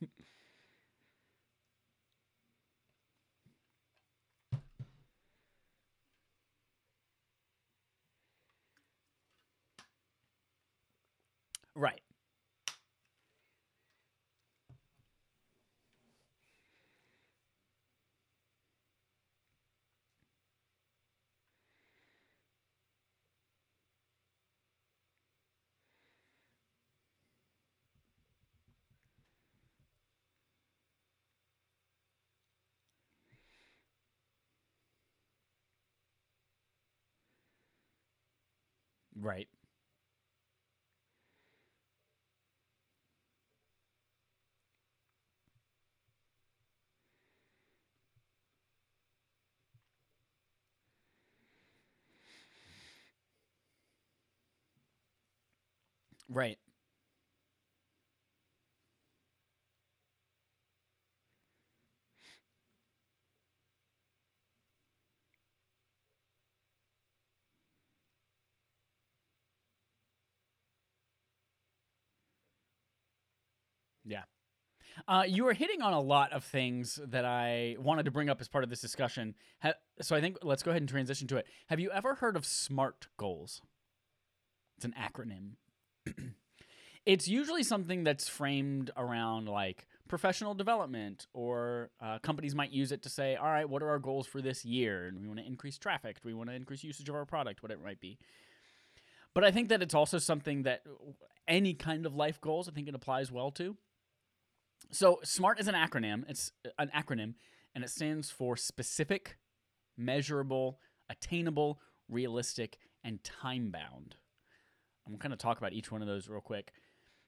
[11.75, 12.01] Right.
[39.25, 39.47] Right.
[56.29, 56.57] Right.
[74.05, 74.23] Yeah.
[75.07, 78.41] Uh, you are hitting on a lot of things that I wanted to bring up
[78.41, 79.35] as part of this discussion.
[79.61, 81.47] Ha- so I think let's go ahead and transition to it.
[81.67, 83.61] Have you ever heard of SMART goals?
[84.77, 85.55] It's an acronym.
[87.05, 93.01] it's usually something that's framed around like professional development, or uh, companies might use it
[93.03, 95.07] to say, all right, what are our goals for this year?
[95.07, 96.21] And we want to increase traffic.
[96.21, 97.63] Do we want to increase usage of our product?
[97.63, 98.17] Whatever it might be.
[99.33, 100.83] But I think that it's also something that
[101.47, 103.75] any kind of life goals, I think it applies well to.
[104.91, 106.23] So, SMART is an acronym.
[106.29, 107.33] It's uh, an acronym,
[107.73, 109.37] and it stands for specific,
[109.97, 114.15] measurable, attainable, realistic, and time bound.
[115.05, 116.71] I'm going to kind of talk about each one of those real quick.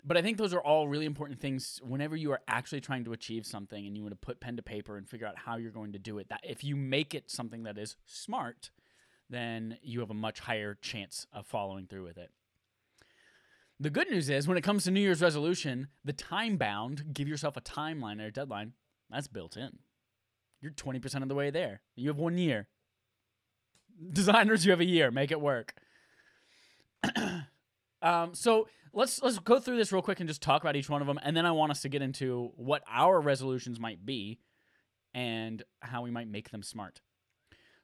[0.03, 3.13] but I think those are all really important things whenever you are actually trying to
[3.13, 5.71] achieve something and you want to put pen to paper and figure out how you're
[5.71, 6.29] going to do it.
[6.29, 8.71] That if you make it something that is smart,
[9.29, 12.31] then you have a much higher chance of following through with it.
[13.79, 17.27] The good news is when it comes to New Year's resolution, the time bound, give
[17.27, 18.73] yourself a timeline or a deadline,
[19.09, 19.77] that's built in.
[20.61, 21.81] You're 20% of the way there.
[21.95, 22.67] You have one year.
[24.11, 25.11] Designers, you have a year.
[25.11, 25.75] Make it work.
[28.01, 31.01] um, so let's let's go through this real quick and just talk about each one
[31.01, 34.39] of them, and then I want us to get into what our resolutions might be
[35.13, 37.01] and how we might make them smart.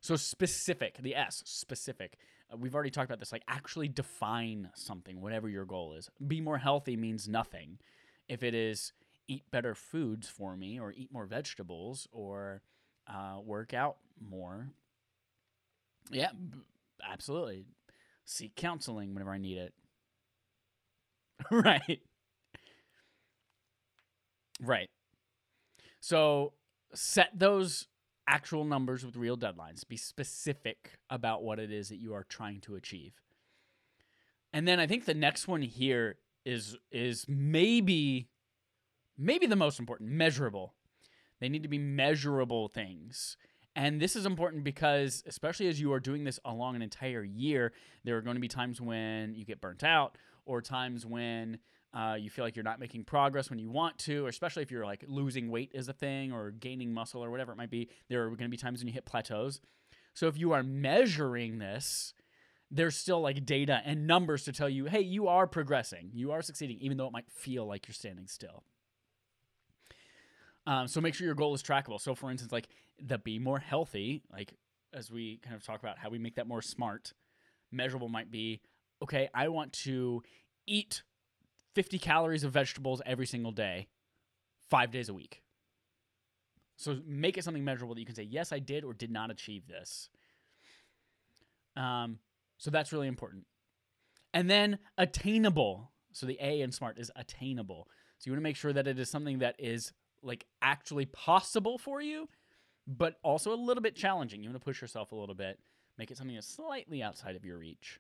[0.01, 2.17] So specific, the S, specific.
[2.57, 3.31] We've already talked about this.
[3.31, 6.09] Like actually define something, whatever your goal is.
[6.25, 7.79] Be more healthy means nothing.
[8.27, 8.93] If it is
[9.27, 12.61] eat better foods for me, or eat more vegetables, or
[13.07, 14.69] uh, work out more,
[16.11, 16.31] yeah,
[17.09, 17.65] absolutely.
[18.25, 19.73] Seek counseling whenever I need it.
[21.51, 22.01] right.
[24.61, 24.89] Right.
[25.99, 26.53] So
[26.93, 27.87] set those
[28.27, 29.87] actual numbers with real deadlines.
[29.87, 33.13] Be specific about what it is that you are trying to achieve.
[34.51, 38.29] And then I think the next one here is is maybe
[39.17, 40.73] maybe the most important, measurable.
[41.39, 43.37] They need to be measurable things.
[43.75, 47.73] And this is important because, especially as you are doing this along an entire year,
[48.03, 51.57] there are going to be times when you get burnt out or times when
[51.93, 54.71] uh, you feel like you're not making progress when you want to, or especially if
[54.71, 57.89] you're like losing weight is a thing or gaining muscle or whatever it might be.
[58.09, 59.61] There are going to be times when you hit plateaus.
[60.13, 62.13] So if you are measuring this,
[62.71, 66.41] there's still like data and numbers to tell you, hey, you are progressing, you are
[66.41, 68.63] succeeding, even though it might feel like you're standing still.
[70.65, 71.99] Um, so make sure your goal is trackable.
[71.99, 72.69] So for instance, like
[72.99, 74.53] the be more healthy, like
[74.93, 77.13] as we kind of talk about how we make that more smart,
[77.71, 78.61] measurable might be
[79.01, 80.23] okay, I want to
[80.65, 81.03] eat
[81.73, 83.87] 50 calories of vegetables every single day,
[84.69, 85.41] five days a week.
[86.75, 89.31] So make it something measurable that you can say, yes, I did or did not
[89.31, 90.09] achieve this.
[91.75, 92.19] Um,
[92.57, 93.45] so that's really important.
[94.33, 95.91] And then attainable.
[96.11, 97.87] So the A in SMART is attainable.
[98.17, 101.77] So you want to make sure that it is something that is like actually possible
[101.77, 102.29] for you,
[102.87, 104.41] but also a little bit challenging.
[104.41, 105.59] You want to push yourself a little bit,
[105.97, 107.99] make it something that's slightly outside of your reach.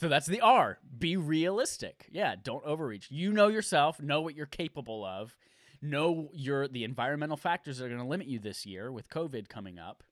[0.00, 0.78] So that's the R.
[0.98, 2.06] Be realistic.
[2.10, 3.10] Yeah, don't overreach.
[3.10, 5.36] You know yourself, know what you're capable of,
[5.82, 9.50] know your the environmental factors that are going to limit you this year with COVID
[9.50, 10.02] coming up.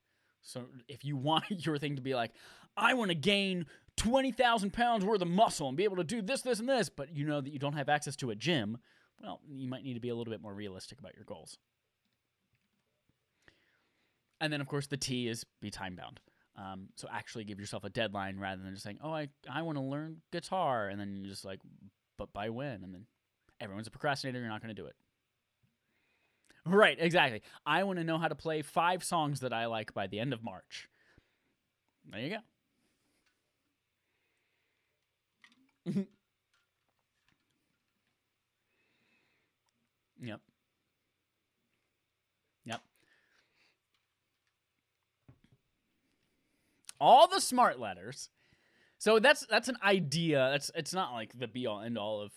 [0.43, 2.33] So if you want your thing to be like,
[2.77, 3.65] I want to gain
[3.97, 7.11] 20,000 pounds worth of muscle and be able to do this, this, and this, but
[7.11, 8.77] you know that you don't have access to a gym,
[9.23, 11.57] well, you might need to be a little bit more realistic about your goals.
[14.39, 16.19] And then, of course, the T is be time bound.
[16.59, 19.77] Um, so actually give yourself a deadline rather than just saying, "Oh, I I want
[19.77, 21.61] to learn guitar," and then you're just like,
[22.17, 23.05] "But by when?" And then
[23.61, 24.39] everyone's a procrastinator.
[24.39, 24.95] You're not going to do it.
[26.65, 27.41] Right, exactly.
[27.65, 30.33] I want to know how to play five songs that I like by the end
[30.33, 30.89] of March.
[32.11, 32.29] There you
[35.85, 36.01] go.
[40.21, 40.41] yep.
[46.99, 48.29] All the smart letters.
[48.97, 50.49] So that's that's an idea.
[50.51, 52.31] That's it's not like the be all end all of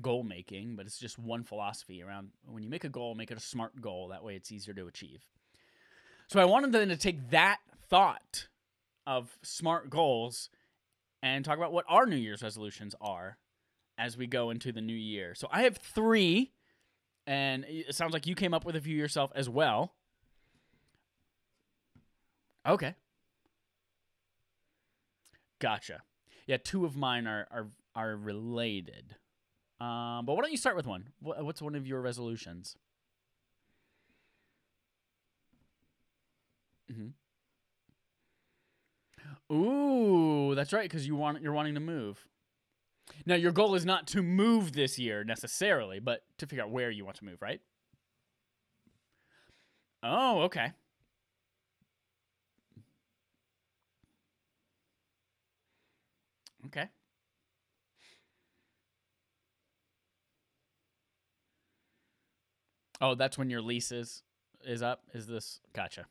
[0.00, 3.38] goal making, but it's just one philosophy around when you make a goal, make it
[3.38, 4.08] a smart goal.
[4.08, 5.24] That way it's easier to achieve.
[6.28, 7.58] So I wanted then to take that
[7.88, 8.48] thought
[9.06, 10.50] of smart goals
[11.22, 13.38] and talk about what our New Year's resolutions are
[13.96, 15.34] as we go into the new year.
[15.34, 16.52] So I have three,
[17.26, 19.94] and it sounds like you came up with a few yourself as well.
[22.66, 22.94] Okay.
[25.58, 26.02] Gotcha.
[26.46, 29.16] Yeah, two of mine are are are related.
[29.80, 31.10] Um, but why don't you start with one?
[31.20, 32.76] What's one of your resolutions?
[36.92, 37.08] Mm-hmm.
[39.54, 42.26] Ooh, that's right, because you want you're wanting to move.
[43.26, 46.90] Now your goal is not to move this year necessarily, but to figure out where
[46.90, 47.60] you want to move, right?
[50.02, 50.72] Oh, okay.
[56.68, 56.88] Okay.
[63.00, 64.22] Oh, that's when your lease is
[64.64, 65.02] is up.
[65.14, 66.06] Is this gotcha?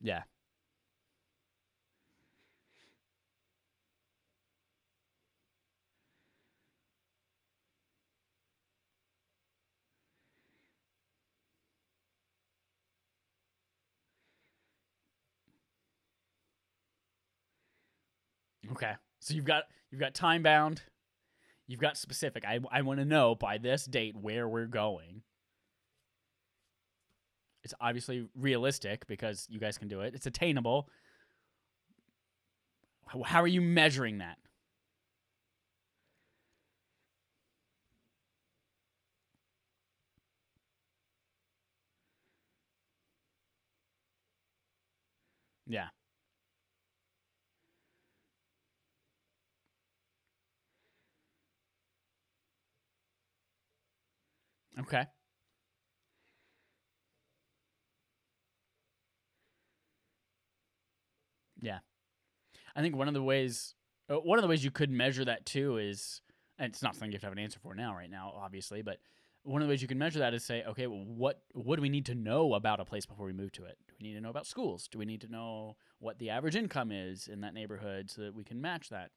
[0.00, 0.22] Yeah.
[18.72, 18.92] Okay.
[19.20, 20.82] So you've got you've got time bound.
[21.66, 22.44] You've got specific.
[22.44, 25.22] I I want to know by this date where we're going.
[27.62, 30.14] It's obviously realistic because you guys can do it.
[30.14, 30.88] It's attainable.
[33.24, 34.38] How, are you measuring that?
[45.66, 45.88] Yeah.
[54.80, 55.06] Okay.
[61.60, 61.78] Yeah.
[62.74, 63.74] I think one of the ways
[64.10, 66.20] uh, one of the ways you could measure that too is
[66.58, 68.82] and it's not something you have to have an answer for now right now obviously,
[68.82, 68.98] but
[69.44, 71.82] one of the ways you can measure that is say, okay, well, what what do
[71.82, 73.76] we need to know about a place before we move to it?
[73.88, 74.88] Do we need to know about schools?
[74.88, 78.34] Do we need to know what the average income is in that neighborhood so that
[78.34, 79.10] we can match that?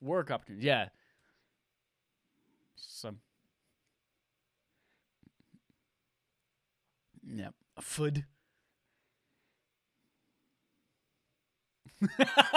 [0.00, 0.64] Work opportunities.
[0.64, 0.88] Yeah.
[2.76, 3.18] Some
[7.26, 7.54] Yep.
[7.80, 8.24] Food.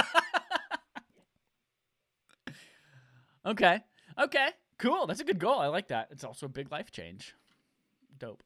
[3.45, 3.79] okay.
[4.19, 4.49] Okay.
[4.77, 5.07] Cool.
[5.07, 5.59] That's a good goal.
[5.59, 6.09] I like that.
[6.11, 7.35] It's also a big life change.
[8.17, 8.43] Dope.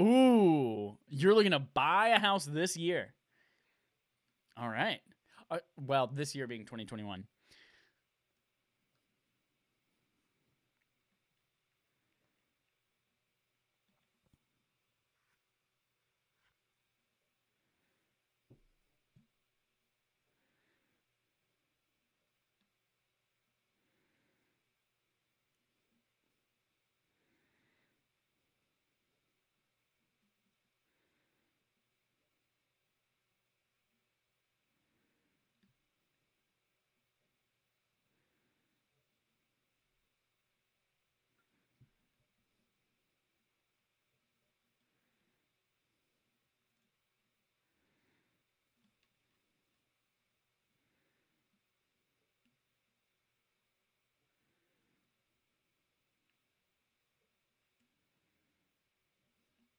[0.00, 3.14] Ooh, you're looking to buy a house this year.
[4.56, 5.00] All right.
[5.50, 7.24] Uh, well, this year being 2021.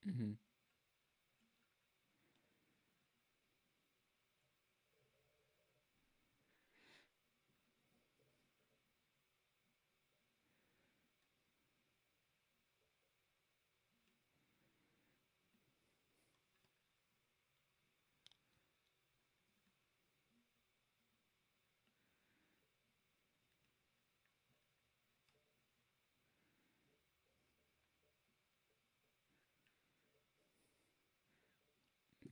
[0.07, 0.46] Mm-hmm.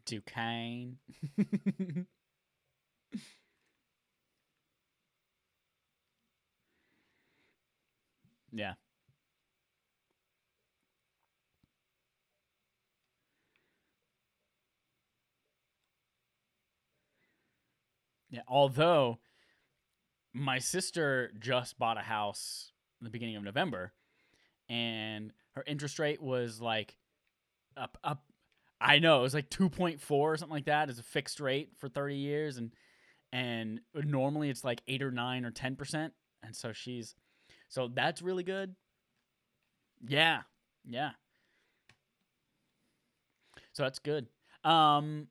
[0.06, 0.98] Duquesne.
[8.52, 8.74] yeah.
[18.30, 19.20] Yeah, although
[20.34, 23.94] my sister just bought a house in the beginning of November
[24.70, 26.98] and her interest rate was like
[27.78, 28.24] up up
[28.80, 31.88] I know it was like 2.4 or something like that as a fixed rate for
[31.88, 32.72] 30 years and
[33.32, 36.12] and normally it's like 8 or 9 or 10%
[36.44, 37.16] and so she's
[37.68, 38.76] so that's really good.
[40.08, 40.42] Yeah.
[40.88, 41.12] Yeah.
[43.74, 44.28] So that's good.
[44.64, 45.28] Um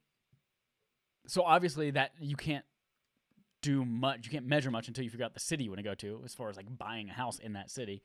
[1.26, 2.64] so obviously that you can't
[3.62, 5.84] do much, you can't measure much until you figure out the city you want to
[5.84, 8.02] go to as far as like buying a house in that city.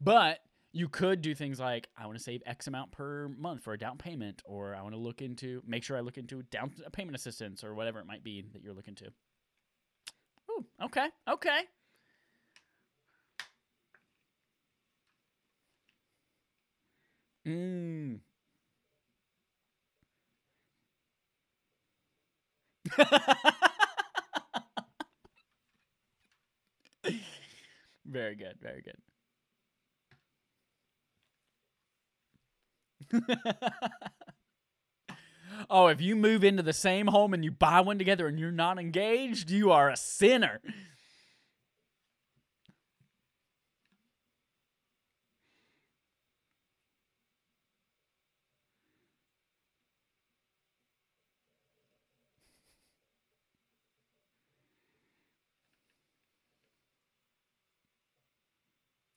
[0.00, 0.38] But
[0.76, 3.78] you could do things like I want to save X amount per month for a
[3.78, 7.16] down payment, or I want to look into make sure I look into down payment
[7.16, 9.06] assistance or whatever it might be that you're looking to.
[10.50, 11.60] Ooh, okay, okay.
[17.46, 18.20] Mm.
[28.04, 28.96] very good, very good.
[35.70, 38.50] oh, if you move into the same home and you buy one together and you're
[38.52, 40.60] not engaged, you are a sinner.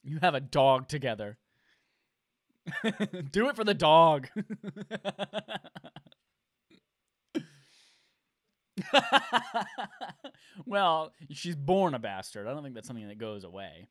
[0.03, 1.37] You have a dog together.
[3.31, 4.27] Do it for the dog.
[10.65, 12.47] well, she's born a bastard.
[12.47, 13.87] I don't think that's something that goes away.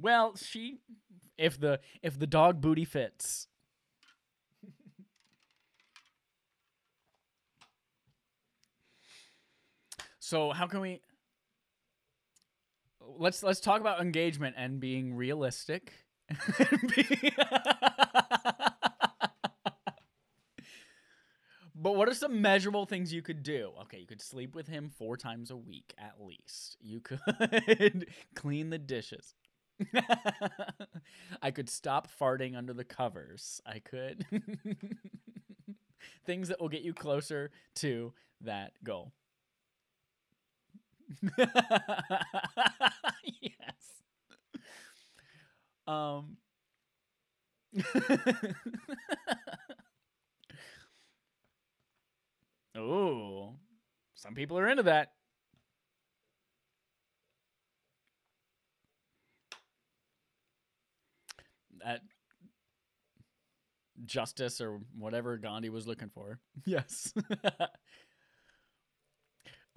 [0.00, 0.80] Well, she
[1.36, 3.48] if the if the dog booty fits.
[10.18, 11.00] so, how can we
[13.16, 16.07] Let's let's talk about engagement and being realistic.
[21.74, 23.70] But what are some measurable things you could do?
[23.82, 26.76] Okay, you could sleep with him four times a week at least.
[26.80, 29.34] You could clean the dishes.
[31.42, 33.60] I could stop farting under the covers.
[33.64, 34.26] I could.
[36.26, 39.12] things that will get you closer to that goal.
[43.40, 43.97] yes.
[45.88, 46.36] Um
[52.74, 53.56] Oh,
[54.14, 55.12] some people are into that.
[61.84, 62.02] That
[64.04, 66.38] justice or whatever Gandhi was looking for.
[66.64, 67.12] Yes.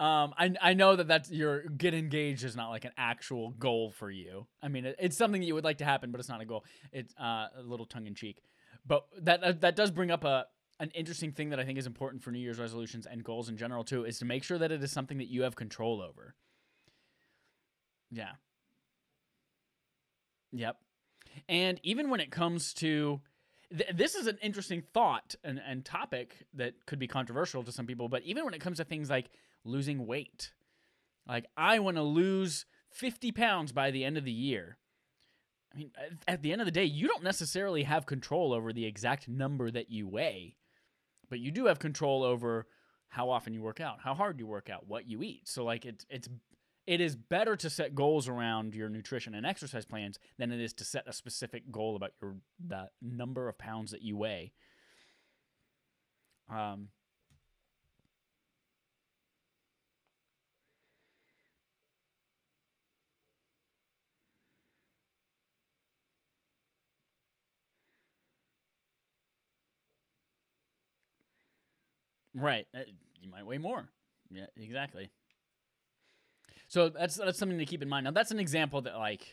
[0.02, 3.92] um, I I know that that's your get engaged is not like an actual goal
[3.92, 4.48] for you.
[4.60, 6.44] I mean, it, it's something that you would like to happen, but it's not a
[6.44, 6.64] goal.
[6.92, 8.42] It's uh, a little tongue in cheek.
[8.84, 10.46] But that that does bring up a
[10.80, 13.56] an interesting thing that I think is important for New Year's resolutions and goals in
[13.56, 16.34] general too is to make sure that it is something that you have control over.
[18.10, 18.32] Yeah.
[20.50, 20.78] Yep.
[21.48, 23.20] And even when it comes to
[23.70, 27.86] th- this is an interesting thought and, and topic that could be controversial to some
[27.86, 29.30] people, but even when it comes to things like
[29.64, 30.52] losing weight,
[31.26, 34.78] like I want to lose 50 pounds by the end of the year.
[35.72, 35.90] I mean,
[36.28, 39.70] at the end of the day, you don't necessarily have control over the exact number
[39.70, 40.56] that you weigh
[41.32, 42.66] but you do have control over
[43.08, 45.48] how often you work out, how hard you work out, what you eat.
[45.48, 46.28] So like it's it's
[46.86, 50.74] it is better to set goals around your nutrition and exercise plans than it is
[50.74, 54.52] to set a specific goal about your the number of pounds that you weigh.
[56.50, 56.88] Um,
[72.34, 72.66] Right.
[72.74, 72.80] Uh,
[73.20, 73.88] you might weigh more.
[74.30, 75.10] Yeah, exactly.
[76.68, 78.04] So that's that's something to keep in mind.
[78.04, 79.26] Now that's an example that like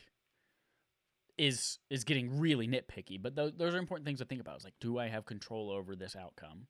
[1.37, 4.55] is is getting really nitpicky, but those those are important things to think about.
[4.55, 6.67] It's like, do I have control over this outcome?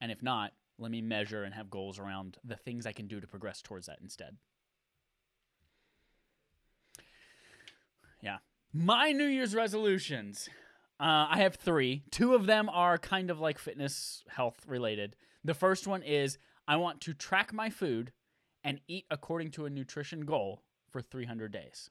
[0.00, 3.20] And if not, let me measure and have goals around the things I can do
[3.20, 4.36] to progress towards that instead.
[8.22, 8.38] Yeah.
[8.72, 10.48] My New Year's resolutions.
[11.00, 12.04] Uh, I have three.
[12.10, 15.16] Two of them are kind of like fitness, health related.
[15.44, 16.38] The first one is
[16.68, 18.12] I want to track my food
[18.64, 21.90] and eat according to a nutrition goal for 300 days.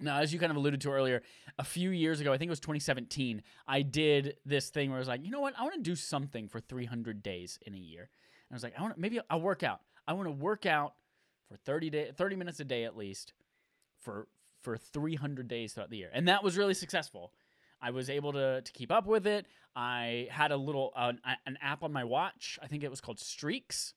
[0.00, 1.22] Now, as you kind of alluded to earlier,
[1.58, 5.00] a few years ago, I think it was 2017, I did this thing where I
[5.00, 5.54] was like, you know what?
[5.58, 8.02] I want to do something for 300 days in a year.
[8.48, 9.80] And I was like, I want to, maybe I'll work out.
[10.08, 10.94] I want to work out
[11.48, 13.34] for 30 day, 30 minutes a day at least
[14.02, 14.26] for
[14.62, 16.10] for 300 days throughout the year.
[16.12, 17.32] And that was really successful.
[17.82, 19.46] I was able to, to keep up with it.
[19.74, 21.12] I had a little uh,
[21.46, 22.58] an app on my watch.
[22.62, 23.94] I think it was called Streaks,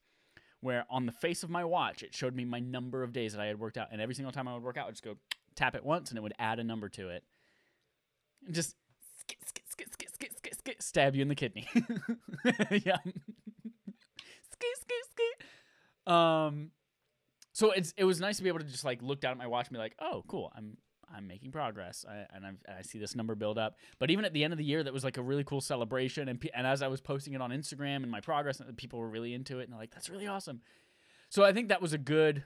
[0.61, 3.41] where on the face of my watch it showed me my number of days that
[3.41, 5.17] I had worked out, and every single time I would work out, I'd just go
[5.55, 7.23] tap it once, and it would add a number to it,
[8.45, 8.75] and just
[9.19, 11.67] skit, skit, skit, skit, skit, skit, skit, stab you in the kidney.
[11.73, 12.97] yeah,
[14.51, 16.13] skit, skit, skit.
[16.13, 16.71] Um,
[17.53, 19.47] so it's it was nice to be able to just like look down at my
[19.47, 20.77] watch and be like, oh, cool, I'm
[21.13, 23.77] I'm making progress, I, and I've, i see this number build up.
[23.99, 26.27] But even at the end of the year, that was like a really cool celebration.
[26.27, 29.33] And and as I was posting it on Instagram and my progress, people were really
[29.33, 30.61] into it, and they're like, "That's really awesome."
[31.29, 32.43] So I think that was a good.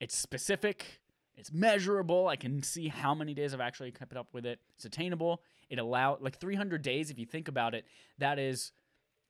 [0.00, 1.00] It's specific.
[1.36, 2.28] It's measurable.
[2.28, 4.60] I can see how many days I've actually kept up with it.
[4.76, 5.42] It's attainable.
[5.68, 7.10] It allow like 300 days.
[7.10, 7.86] If you think about it,
[8.18, 8.72] that is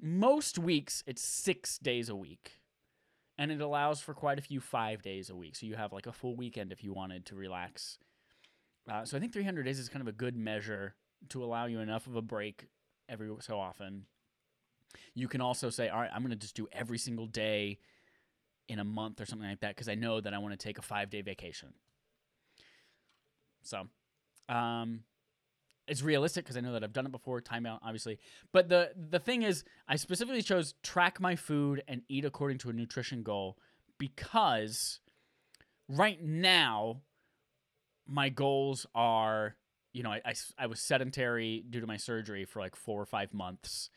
[0.02, 1.02] most weeks.
[1.06, 2.60] It's six days a week
[3.38, 5.56] and it allows for quite a few five days a week.
[5.56, 7.98] So you have like a full weekend if you wanted to relax
[8.90, 10.94] uh, so I think 300 days is kind of a good measure
[11.30, 12.66] to allow you enough of a break
[13.08, 14.06] every so often.
[15.14, 17.78] You can also say, all right, I'm going to just do every single day
[18.68, 20.78] in a month or something like that because I know that I want to take
[20.78, 21.74] a five day vacation.
[23.62, 23.88] So,
[24.48, 25.00] um,
[25.86, 27.40] it's realistic because I know that I've done it before.
[27.40, 28.18] Time out, obviously,
[28.52, 32.70] but the the thing is, I specifically chose track my food and eat according to
[32.70, 33.58] a nutrition goal
[33.98, 35.00] because
[35.88, 37.02] right now
[38.06, 39.56] my goals are
[39.92, 43.06] you know I, I, I, was sedentary due to my surgery for like four or
[43.06, 43.90] five months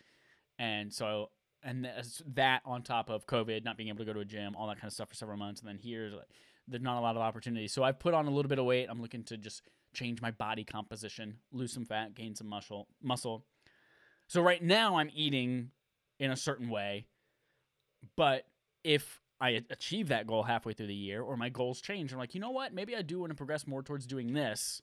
[0.59, 1.29] and so
[1.63, 1.89] and
[2.35, 4.77] that on top of COVID, not being able to go to a gym, all that
[4.77, 6.27] kind of stuff for several months, and then here's like,
[6.67, 7.67] there's not a lot of opportunity.
[7.67, 8.87] So I've put on a little bit of weight.
[8.89, 12.87] I'm looking to just change my body composition, lose some fat, gain some muscle.
[13.01, 13.45] Muscle.
[14.27, 15.71] So right now I'm eating
[16.19, 17.05] in a certain way,
[18.15, 18.43] but
[18.83, 22.33] if I achieve that goal halfway through the year, or my goals change, I'm like,
[22.33, 22.73] you know what?
[22.73, 24.81] Maybe I do want to progress more towards doing this.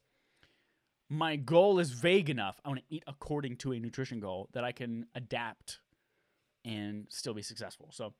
[1.10, 2.60] My goal is vague enough.
[2.64, 5.80] I want to eat according to a nutrition goal that I can adapt
[6.64, 7.88] and still be successful.
[7.92, 8.14] So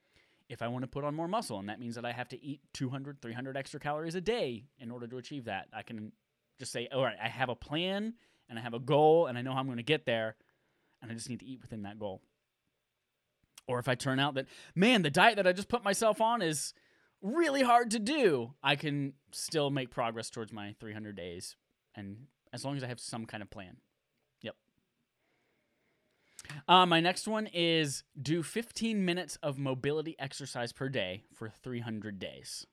[0.49, 2.45] if I want to put on more muscle and that means that I have to
[2.45, 6.12] eat 200, 300 extra calories a day in order to achieve that, I can
[6.59, 8.14] just say, all right, I have a plan
[8.49, 10.37] and I have a goal and I know how I'm going to get there
[11.01, 12.20] and I just need to eat within that goal.
[13.66, 16.42] Or if I turn out that, man, the diet that I just put myself on
[16.42, 16.74] is
[17.22, 21.56] really hard to do, I can still make progress towards my 300 days.
[21.94, 23.78] And as long as I have some kind of plan.
[24.42, 24.54] Yep.
[26.68, 32.18] Uh, my next one is do 15 minutes of mobility exercise per day for 300
[32.18, 32.66] days.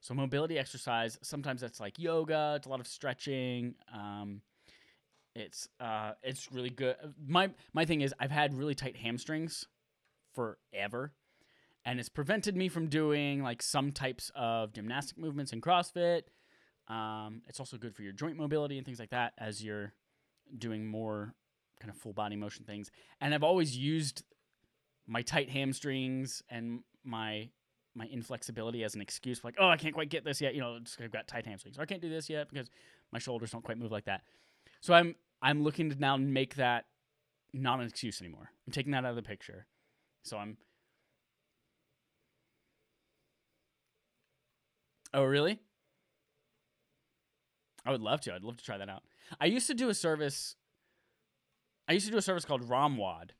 [0.00, 2.54] So mobility exercise, sometimes that's like yoga.
[2.56, 3.74] It's a lot of stretching.
[3.92, 4.40] Um,
[5.38, 6.96] it's uh, it's really good.
[7.26, 9.66] My my thing is I've had really tight hamstrings
[10.34, 11.12] forever,
[11.84, 16.22] and it's prevented me from doing like some types of gymnastic movements in CrossFit.
[16.88, 19.92] Um, it's also good for your joint mobility and things like that as you're
[20.56, 21.34] doing more
[21.80, 22.90] kind of full body motion things.
[23.20, 24.22] And I've always used
[25.06, 27.50] my tight hamstrings and my
[27.94, 30.54] my inflexibility as an excuse for like, oh, I can't quite get this yet.
[30.54, 31.78] You know, I've got tight hamstrings.
[31.78, 32.68] Or I can't do this yet because
[33.12, 34.22] my shoulders don't quite move like that.
[34.80, 36.86] So I'm I'm looking to now make that
[37.52, 38.50] not an excuse anymore.
[38.66, 39.66] I'm taking that out of the picture.
[40.24, 40.56] So I'm
[45.14, 45.58] Oh, really?
[47.86, 48.34] I would love to.
[48.34, 49.02] I'd love to try that out.
[49.40, 50.56] I used to do a service
[51.88, 53.30] I used to do a service called ROMWOD,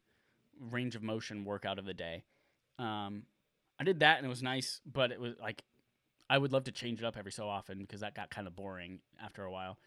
[0.71, 2.25] range of motion workout of the day.
[2.79, 3.25] Um,
[3.79, 5.63] I did that and it was nice, but it was like
[6.31, 8.57] I would love to change it up every so often because that got kind of
[8.57, 9.79] boring after a while.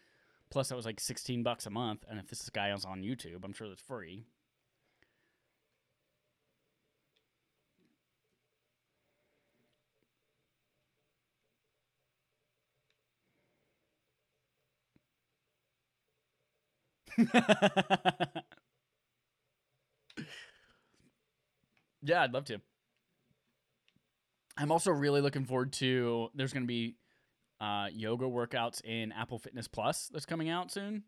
[0.52, 3.42] Plus, that was like 16 bucks a month, and if this guy is on YouTube,
[3.42, 4.26] I'm sure it's free.
[22.02, 22.60] yeah, I'd love to.
[24.58, 26.28] I'm also really looking forward to.
[26.34, 26.96] There's going to be
[27.62, 31.04] uh, yoga workouts in Apple Fitness Plus that's coming out soon,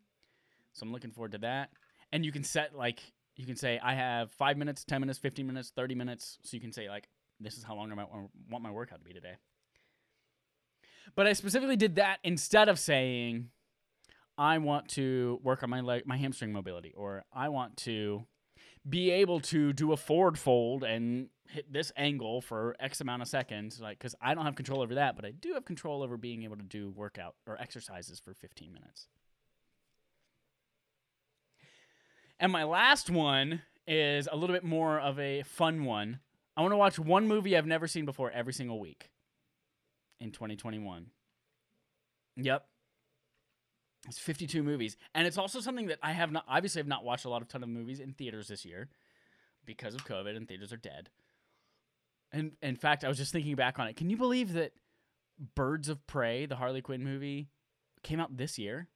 [0.73, 1.69] so I'm looking forward to that.
[2.13, 3.01] And you can set like
[3.35, 6.39] you can say I have five minutes, ten minutes, fifteen minutes, thirty minutes.
[6.43, 7.09] So you can say like
[7.41, 8.05] this is how long I
[8.49, 9.35] want my workout to be today.
[11.15, 13.49] But I specifically did that instead of saying
[14.37, 18.25] I want to work on my leg, my hamstring mobility, or I want to
[18.87, 23.27] be able to do a forward fold and hit this angle for X amount of
[23.27, 23.79] seconds.
[23.79, 26.43] Like, because I don't have control over that, but I do have control over being
[26.43, 29.07] able to do workout or exercises for 15 minutes.
[32.39, 36.19] And my last one is a little bit more of a fun one.
[36.57, 39.09] I want to watch one movie I've never seen before every single week
[40.19, 41.07] in 2021.
[42.37, 42.65] Yep.
[44.07, 44.97] It's 52 movies.
[45.13, 47.47] And it's also something that I have not obviously have not watched a lot of
[47.47, 48.89] ton of movies in theaters this year
[49.65, 51.09] because of COVID and theaters are dead.
[52.31, 53.95] And in fact, I was just thinking back on it.
[53.95, 54.73] Can you believe that
[55.55, 57.49] Birds of Prey, the Harley Quinn movie,
[58.03, 58.87] came out this year?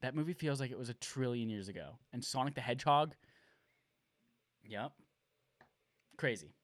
[0.00, 1.98] That movie feels like it was a trillion years ago.
[2.12, 3.14] And Sonic the Hedgehog,
[4.68, 4.92] yep.
[6.16, 6.54] Crazy.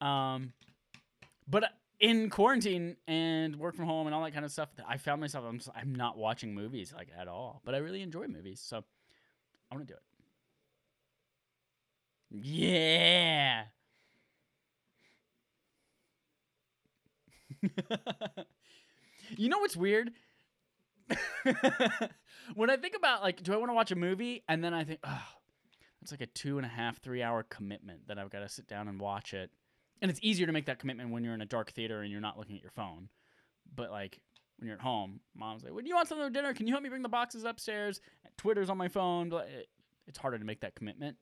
[0.00, 0.52] Um
[1.46, 1.64] but
[2.00, 5.44] in quarantine and work from home and all that kind of stuff, I found myself
[5.48, 8.84] I'm I'm not watching movies like at all, but I really enjoy movies, so
[9.70, 10.13] I want to do it.
[12.42, 13.64] Yeah.
[19.36, 20.10] you know what's weird?
[22.54, 24.42] when I think about like, do I want to watch a movie?
[24.48, 25.22] And then I think, oh,
[26.02, 28.66] it's like a two and a half, three hour commitment that I've got to sit
[28.66, 29.50] down and watch it
[30.04, 32.20] and it's easier to make that commitment when you're in a dark theater and you're
[32.20, 33.08] not looking at your phone.
[33.74, 34.20] But like
[34.58, 36.52] when you're at home, mom's like, "Would you want something for dinner?
[36.52, 38.02] Can you help me bring the boxes upstairs?"
[38.36, 39.32] Twitter's on my phone.
[39.32, 39.62] Eh,
[40.06, 41.16] it's harder to make that commitment.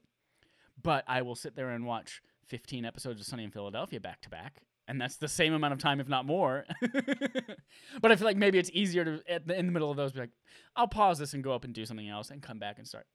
[0.81, 4.31] But I will sit there and watch 15 episodes of Sunny in Philadelphia back to
[4.31, 6.65] back, and that's the same amount of time, if not more.
[8.01, 10.21] but I feel like maybe it's easier to the, in the middle of those be
[10.21, 10.31] like,
[10.77, 13.07] I'll pause this and go up and do something else and come back and start.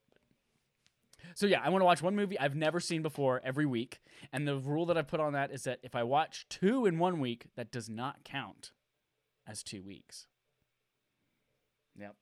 [1.34, 4.00] So yeah, I want to watch one movie I've never seen before every week,
[4.32, 6.98] and the rule that I put on that is that if I watch two in
[6.98, 8.72] one week, that does not count
[9.46, 10.26] as two weeks.
[11.98, 12.14] Yep.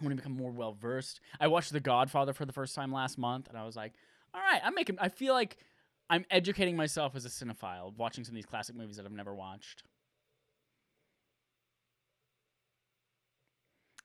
[0.00, 1.20] I want to become more well versed.
[1.40, 3.94] I watched The Godfather for the first time last month, and I was like,
[4.32, 4.98] all right, I'm making.
[5.00, 5.56] I feel like
[6.10, 9.34] I'm educating myself as a cinephile, watching some of these classic movies that I've never
[9.34, 9.82] watched.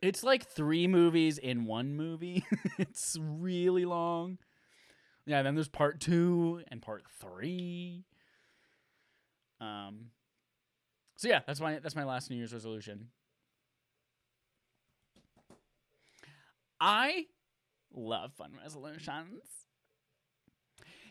[0.02, 2.45] It's like three movies in one movie.
[2.78, 4.38] it's really long.
[5.26, 8.03] Yeah, then there's part two and part three.
[9.61, 10.07] Um.
[11.15, 13.10] So yeah, that's my that's my last New Year's resolution.
[16.85, 17.27] I
[17.95, 19.41] love fun resolutions.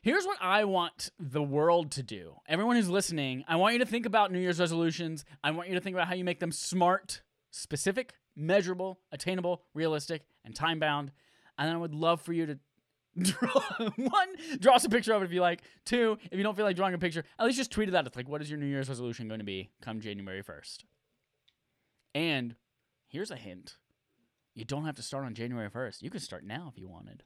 [0.02, 2.34] Here's what I want the world to do.
[2.46, 5.24] Everyone who's listening, I want you to think about New Year's resolutions.
[5.42, 7.22] I want you to think about how you make them smart,
[7.52, 11.10] specific, measurable, attainable, realistic, and time bound.
[11.56, 12.58] And then I would love for you to
[13.18, 14.28] draw one,
[14.60, 15.62] draw us a picture of it if you like.
[15.86, 18.06] Two, if you don't feel like drawing a picture, at least just tweet it out.
[18.06, 20.84] It's like, what is your New Year's resolution going to be come January 1st?
[22.14, 22.56] And
[23.08, 23.76] here's a hint
[24.54, 26.02] you don't have to start on January 1st.
[26.02, 27.22] You can start now if you wanted.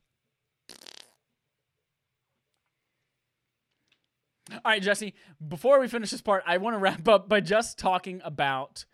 [4.53, 5.15] All right, Jesse,
[5.47, 8.85] before we finish this part, I want to wrap up by just talking about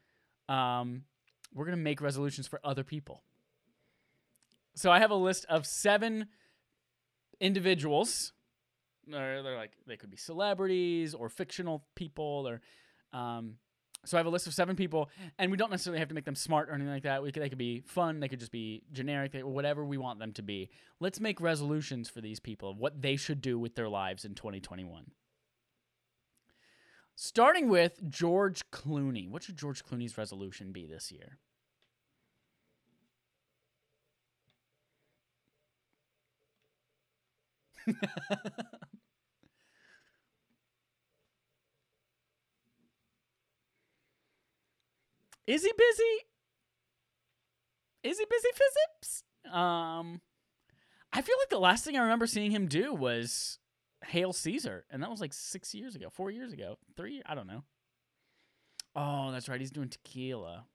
[0.49, 1.05] um,
[1.53, 3.23] we're going to make resolutions for other people.
[4.75, 6.29] So I have a list of seven
[7.39, 8.33] individuals.
[9.07, 12.63] They're like, they could be celebrities or fictional people or
[13.19, 13.57] um,
[14.05, 16.25] so I have a list of seven people, and we don't necessarily have to make
[16.25, 17.23] them smart or anything like that.
[17.23, 20.19] We could, they could be fun, they could just be generic, or whatever we want
[20.19, 20.71] them to be.
[20.99, 24.35] Let's make resolutions for these people of what they should do with their lives in
[24.35, 25.13] 2021.
[27.15, 29.29] Starting with George Clooney.
[29.29, 31.39] What should George Clooney's resolution be this year?
[45.47, 46.25] Is he busy?
[48.05, 49.25] Is he busy physics?
[49.53, 50.21] Um,
[51.13, 53.59] I feel like the last thing I remember seeing him do was
[54.05, 57.23] Hail Caesar, and that was like six years ago, four years ago, three.
[57.27, 57.65] I don't know.
[58.95, 59.61] Oh, that's right.
[59.61, 60.67] He's doing tequila.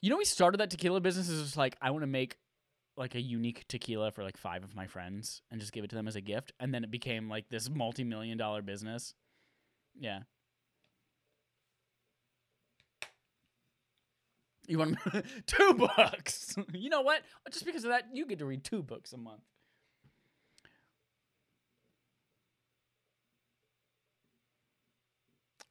[0.00, 2.38] You know, he started that tequila business as just like I want to make
[2.96, 5.96] like a unique tequila for like five of my friends and just give it to
[5.96, 9.14] them as a gift, and then it became like this multi-million dollar business.
[9.98, 10.20] Yeah,
[14.66, 14.98] You want
[15.46, 16.56] two books?
[16.72, 17.22] you know what?
[17.50, 19.42] Just because of that, you get to read two books a month.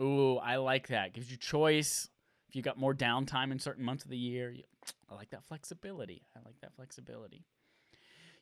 [0.01, 1.13] Ooh, I like that.
[1.13, 2.09] Gives you choice.
[2.49, 4.63] If you got more downtime in certain months of the year, you,
[5.09, 6.23] I like that flexibility.
[6.35, 7.45] I like that flexibility.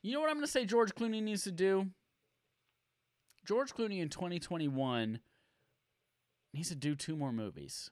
[0.01, 1.87] You know what I'm going to say George Clooney needs to do?
[3.45, 5.19] George Clooney in 2021
[6.53, 7.89] needs to do two more movies.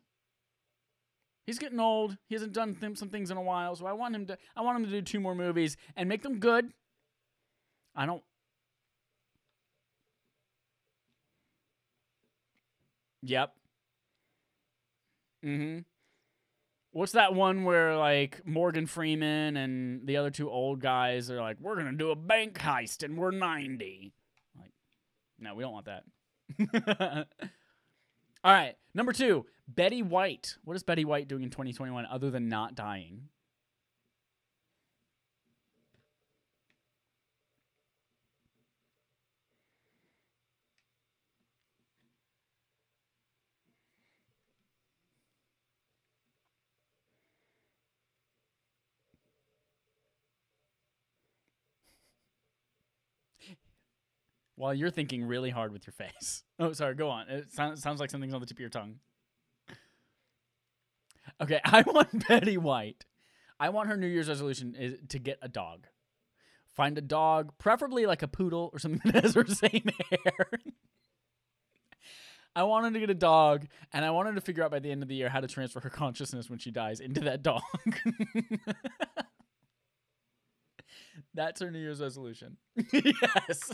[1.46, 2.18] He's getting old.
[2.28, 4.38] He hasn't done th- some things in a while, so I want him to.
[4.56, 6.72] I want him to do two more movies and make them good.
[7.96, 8.24] I don't.
[13.24, 13.54] Yep.
[15.46, 15.80] Mm-hmm.
[16.94, 21.58] What's that one where like Morgan Freeman and the other two old guys are like,
[21.60, 24.14] "We're gonna do a bank heist and we're 90."
[24.60, 24.72] Like,
[25.40, 26.04] no, we don't want that.
[28.44, 29.46] All right, number two,
[29.76, 30.58] Betty White.
[30.64, 33.30] What is Betty White doing in 2021 other than not dying?
[54.62, 56.44] while you're thinking really hard with your face.
[56.60, 57.28] Oh, sorry, go on.
[57.28, 59.00] It sounds, sounds like something's on the tip of your tongue.
[61.42, 63.06] Okay, I want Betty White.
[63.60, 65.88] I want her New Year's resolution is to get a dog.
[66.72, 70.50] Find a dog, preferably like a poodle or something that has her same hair.
[72.56, 74.80] I want her to get a dog, and I want her to figure out by
[74.80, 77.44] the end of the year how to transfer her consciousness when she dies into that
[77.44, 77.62] dog.
[81.34, 82.58] That's her New Year's resolution.
[82.92, 83.72] yes.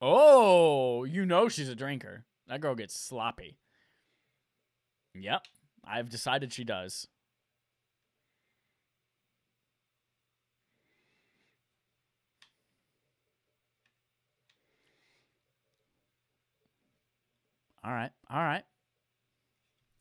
[0.00, 2.24] oh, you know she's a drinker.
[2.48, 3.58] That girl gets sloppy.
[5.14, 5.42] Yep.
[5.84, 7.06] I've decided she does.
[17.84, 18.10] All right.
[18.30, 18.64] All right.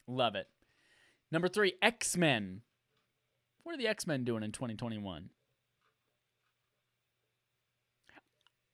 [0.08, 0.48] Love it.
[1.30, 2.62] Number three, X Men.
[3.64, 5.30] What are the X Men doing in 2021?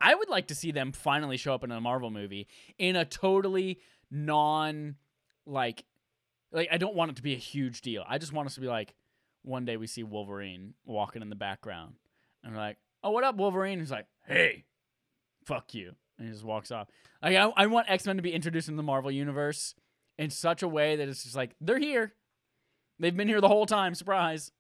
[0.01, 2.47] I would like to see them finally show up in a Marvel movie
[2.77, 4.95] in a totally non
[5.45, 5.84] like
[6.51, 8.03] like I don't want it to be a huge deal.
[8.07, 8.95] I just want us to be like
[9.43, 11.95] one day we see Wolverine walking in the background
[12.43, 14.65] and we're like, "Oh, what up, Wolverine?" He's like, "Hey,
[15.45, 16.88] fuck you," and he just walks off.
[17.21, 19.76] Like I, I want X Men to be introduced in the Marvel universe
[20.17, 22.13] in such a way that it's just like they're here,
[22.99, 23.95] they've been here the whole time.
[23.95, 24.51] Surprise.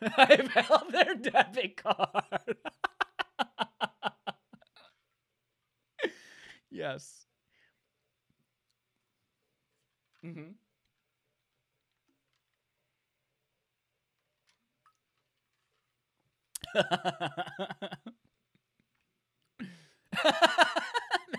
[0.16, 2.56] I've held their debit card.
[6.70, 7.26] yes.
[10.24, 10.50] Mm-hmm.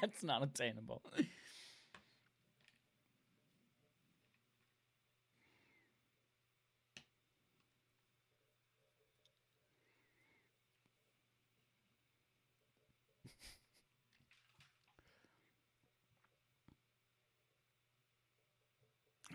[0.02, 1.02] That's not attainable.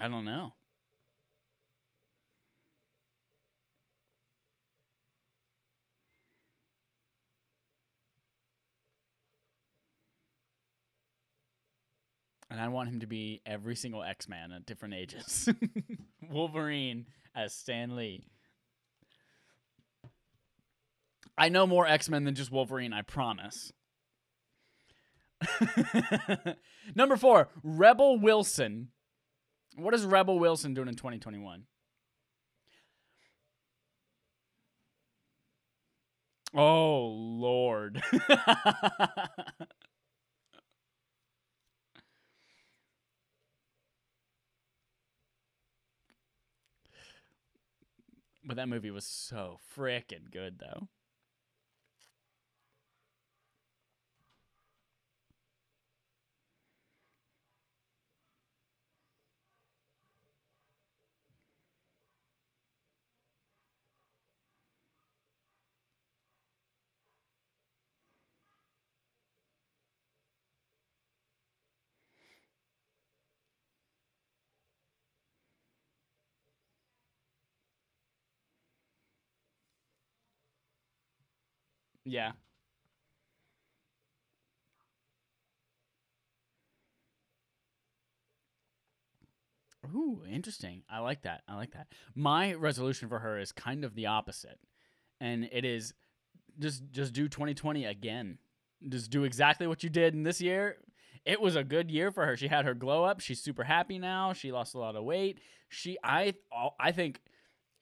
[0.01, 0.53] I don't know.
[12.51, 15.49] And I want him to be every single X Man at different ages.
[16.31, 18.29] Wolverine as Stan Lee.
[21.37, 23.73] I know more X Men than just Wolverine, I promise.
[26.95, 28.89] Number four, Rebel Wilson.
[29.77, 31.65] What is Rebel Wilson doing in 2021?
[36.55, 38.03] Oh, Lord.
[48.45, 50.89] but that movie was so freaking good, though.
[82.07, 82.33] Yeah.
[89.95, 90.83] Ooh, interesting.
[90.91, 91.43] I like that.
[91.49, 91.89] I like that.
[92.15, 94.59] My resolution for her is kind of the opposite.
[95.21, 95.95] And it is
[96.59, 98.39] just just do 2020 again.
[98.89, 100.79] Just do exactly what you did in this year.
[101.25, 102.37] It was a good year for her.
[102.37, 103.21] She had her glow up.
[103.21, 104.33] She's super happy now.
[104.33, 105.41] She lost a lot of weight.
[105.69, 106.35] She I
[106.81, 107.21] I think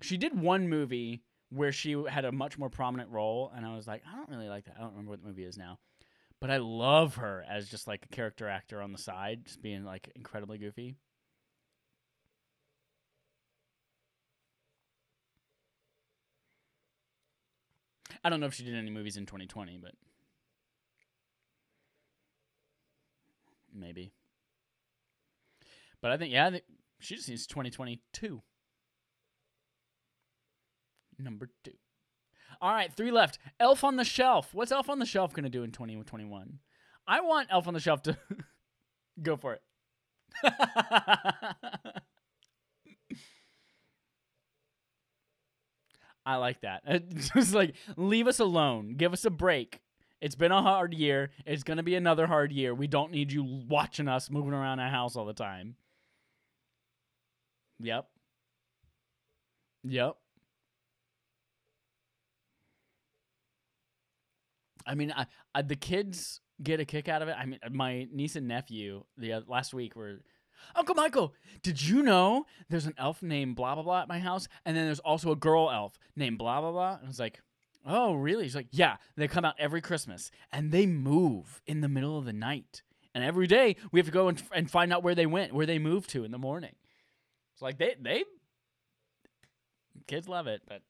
[0.03, 3.87] she did one movie where she had a much more prominent role, and I was
[3.87, 4.75] like, I don't really like that.
[4.77, 5.79] I don't remember what the movie is now,
[6.41, 9.85] but I love her as just like a character actor on the side, just being
[9.85, 10.97] like incredibly goofy.
[18.23, 19.93] I don't know if she did any movies in 2020, but
[23.73, 24.13] maybe.
[26.01, 26.61] But I think yeah, i
[27.01, 28.43] she just needs 2022
[31.19, 31.73] number two.
[32.61, 33.39] All right, three left.
[33.59, 34.55] Elf on the Shelf.
[34.55, 36.59] What's Elf on the Shelf going to do in 2021?
[37.07, 38.17] I want Elf on the Shelf to
[39.23, 39.63] go for it.
[46.27, 46.83] I like that.
[47.35, 48.95] Just like leave us alone.
[48.97, 49.81] Give us a break.
[50.21, 51.31] It's been a hard year.
[51.45, 52.75] It's going to be another hard year.
[52.75, 55.77] We don't need you watching us moving around our house all the time.
[57.81, 58.07] Yep.
[59.83, 60.17] Yep.
[64.87, 67.37] I mean, I, I, the kids get a kick out of it.
[67.39, 70.21] I mean, my niece and nephew the uh, last week were,
[70.75, 74.49] Uncle Michael, did you know there's an elf named blah blah blah at my house,
[74.65, 76.95] and then there's also a girl elf named blah blah blah?
[76.95, 77.41] And I was like,
[77.87, 78.45] oh really?
[78.45, 78.97] He's like, yeah.
[79.17, 82.83] They come out every Christmas, and they move in the middle of the night,
[83.15, 85.67] and every day we have to go and, and find out where they went, where
[85.67, 86.75] they moved to in the morning.
[87.53, 88.25] It's like they they
[90.07, 90.83] kids love it, but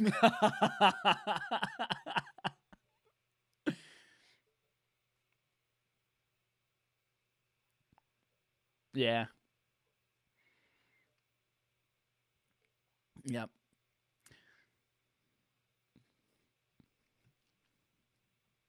[8.94, 9.26] yeah.
[13.24, 13.50] Yep.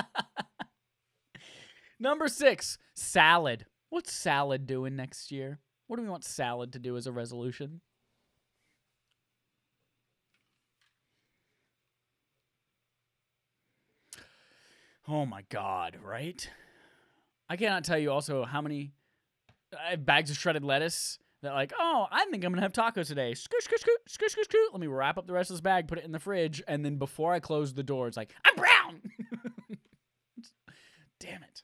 [1.99, 3.66] Number six, salad.
[3.90, 5.60] What's salad doing next year?
[5.88, 7.82] What do we want salad to do as a resolution?
[15.10, 16.48] Oh my god, right?
[17.49, 18.91] I cannot tell you also how many
[19.76, 23.07] I have bags of shredded lettuce that like, oh, I think I'm gonna have tacos
[23.07, 23.34] today.
[23.34, 24.69] Scoot, scoot, scoot, scoot, scoot, scoot.
[24.72, 26.86] Let me wrap up the rest of this bag, put it in the fridge, and
[26.86, 29.02] then before I close the door, it's like, I'm brown.
[31.19, 31.64] Damn it.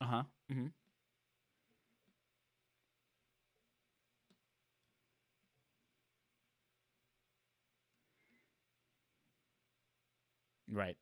[0.00, 0.22] Uh huh.
[0.52, 0.66] Mm-hmm.
[10.70, 10.96] Right.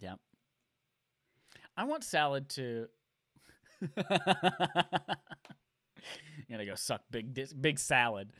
[0.00, 0.14] yeah.
[1.76, 2.88] I want salad to.
[6.36, 8.32] you gotta go suck big big salad.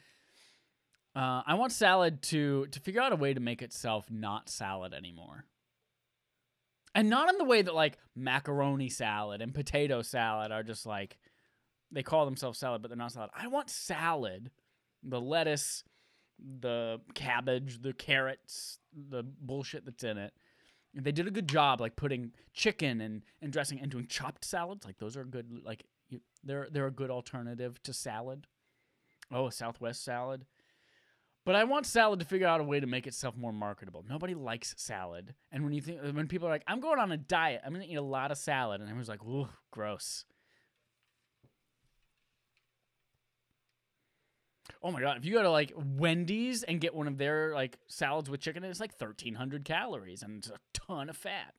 [1.15, 4.95] Uh, I want salad to to figure out a way to make itself not salad
[4.95, 5.45] anymore,
[6.95, 11.19] and not in the way that like macaroni salad and potato salad are just like
[11.93, 13.31] they call themselves salad, but they're not salad.
[13.37, 14.51] I want salad,
[15.03, 15.85] the lettuce,
[16.39, 20.33] the cabbage, the carrots, the bullshit that's in it.
[20.95, 24.85] They did a good job, like putting chicken and, and dressing and doing chopped salads.
[24.85, 25.61] Like those are good.
[25.65, 25.85] Like
[26.45, 28.47] they're they're a good alternative to salad.
[29.31, 30.47] Oh, a Southwest salad.
[31.45, 34.05] But I want salad to figure out a way to make itself more marketable.
[34.09, 37.17] Nobody likes salad, and when you think when people are like, "I'm going on a
[37.17, 40.25] diet, I'm gonna eat a lot of salad," and everyone's like, "Ooh, gross."
[44.83, 45.17] Oh my god!
[45.17, 48.63] If you go to like Wendy's and get one of their like salads with chicken,
[48.65, 51.55] it's like thirteen hundred calories and it's a ton of fat.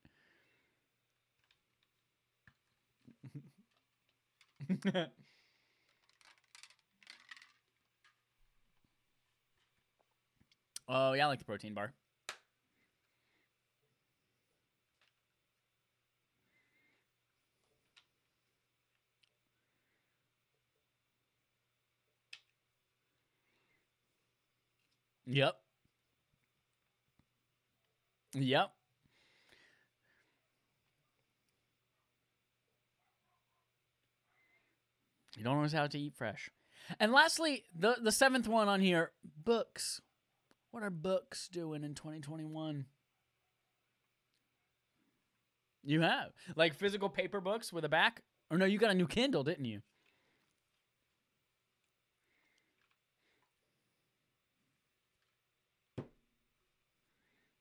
[10.88, 11.94] oh yeah, I like the protein bar.
[25.26, 25.56] Yep.
[28.34, 28.74] Yep.
[35.38, 36.50] You don't always have to eat fresh.
[37.00, 39.12] And lastly, the the seventh one on here,
[39.44, 40.02] books.
[40.72, 42.86] What are books doing in 2021?
[45.84, 48.66] You have like physical paper books with a back, or no?
[48.66, 49.82] You got a new Kindle, didn't you?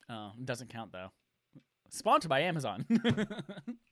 [0.09, 1.11] Oh, doesn't count though.
[1.91, 2.87] Sponsored by Amazon.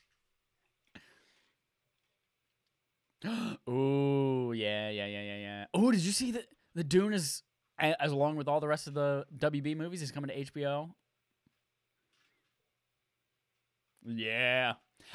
[3.66, 5.64] oh yeah, yeah, yeah, yeah, yeah.
[5.74, 7.42] Oh, did you see that the Dune is
[7.78, 10.90] as along with all the rest of the WB movies is coming to HBO?
[14.05, 14.74] Yeah.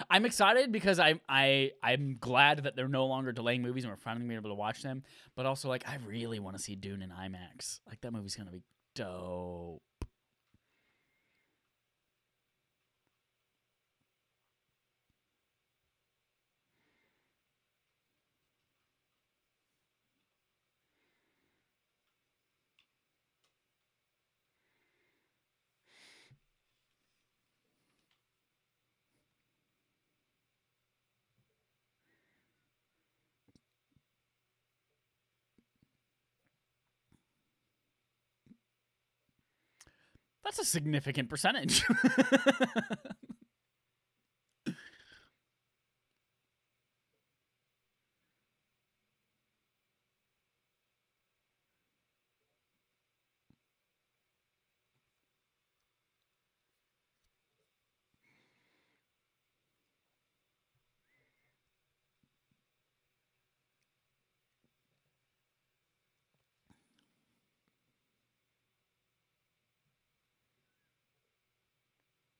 [0.10, 3.98] I'm excited because I I I'm glad that they're no longer delaying movies and we're
[3.98, 5.04] finally being able to watch them.
[5.36, 7.80] But also like I really want to see Dune in IMAX.
[7.88, 8.64] Like that movie's gonna be
[8.96, 9.82] dope.
[40.56, 41.84] That's a significant percentage.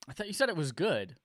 [0.08, 1.16] I thought you said it was good.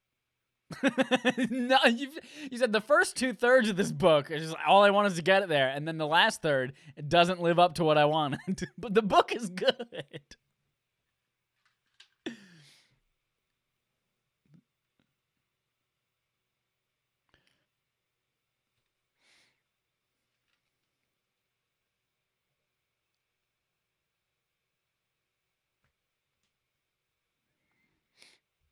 [1.51, 2.11] no, you
[2.51, 5.16] you said the first two thirds of this book is just all I want is
[5.16, 7.98] to get it there, and then the last third it doesn't live up to what
[7.98, 8.69] I wanted.
[8.78, 10.23] but the book is good.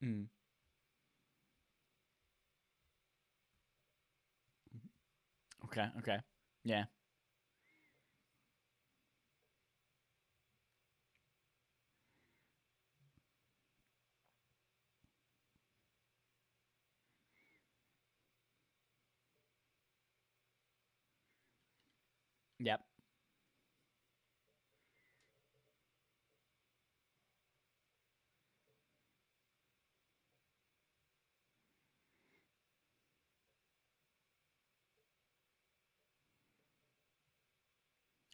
[0.03, 0.29] Mm.
[5.65, 6.19] Okay, okay.
[6.65, 6.85] Yeah.
[22.61, 22.88] Yep.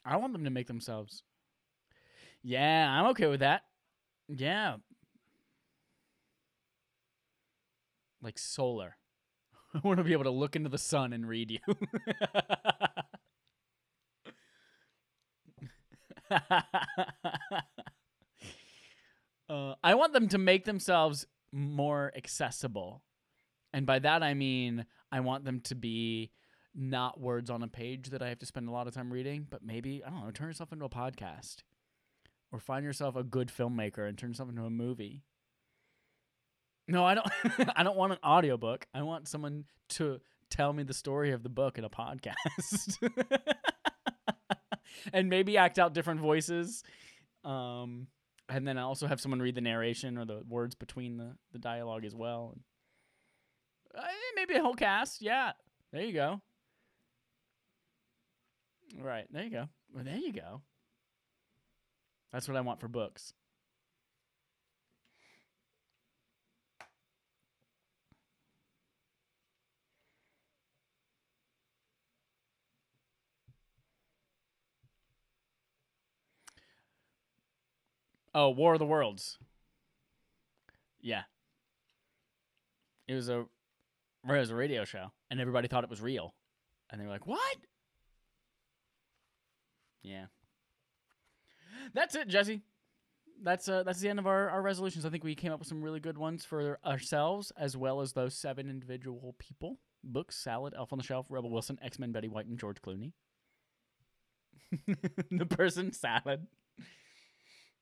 [0.05, 1.23] I want them to make themselves.
[2.43, 3.63] Yeah, I'm okay with that.
[4.29, 4.77] Yeah.
[8.23, 8.97] Like solar.
[9.75, 11.59] I want to be able to look into the sun and read you.
[19.49, 23.03] uh, I want them to make themselves more accessible.
[23.73, 26.31] And by that I mean I want them to be
[26.75, 29.47] not words on a page that I have to spend a lot of time reading,
[29.49, 31.59] but maybe, I don't know, turn yourself into a podcast
[32.53, 35.23] or find yourself a good filmmaker and turn yourself into a movie.
[36.87, 37.27] No, I don't
[37.77, 38.87] I don't want an audiobook.
[38.95, 40.21] I want someone to
[40.51, 42.99] tell me the story of the book in a podcast.
[45.13, 46.83] and maybe act out different voices.
[47.45, 48.09] Um
[48.49, 51.59] and then I also have someone read the narration or the words between the, the
[51.59, 52.59] dialogue as well.
[53.97, 54.03] Uh,
[54.37, 55.23] maybe a whole cast.
[55.23, 55.53] Yeah.
[55.93, 56.43] There you go.
[59.01, 59.27] Right.
[59.31, 59.69] There you go.
[59.95, 60.63] Well, there you go.
[62.33, 63.33] That's what I want for books.
[78.35, 79.39] Oh, War of the Worlds.
[81.01, 81.23] Yeah.
[83.07, 83.47] It was a it
[84.33, 86.35] was a radio show and everybody thought it was real.
[86.91, 87.57] And they were like, "What?"
[90.05, 90.27] Yeah.
[91.95, 92.63] That's it, Jesse.
[93.43, 95.05] That's uh that's the end of our, our resolutions.
[95.05, 98.13] I think we came up with some really good ones for ourselves as well as
[98.13, 99.79] those seven individual people.
[100.05, 103.13] Books, Salad, Elf on the Shelf, Rebel Wilson, X Men, Betty White, and George Clooney.
[105.31, 106.47] the person, Salad.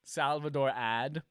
[0.05, 1.23] Salvador Ad.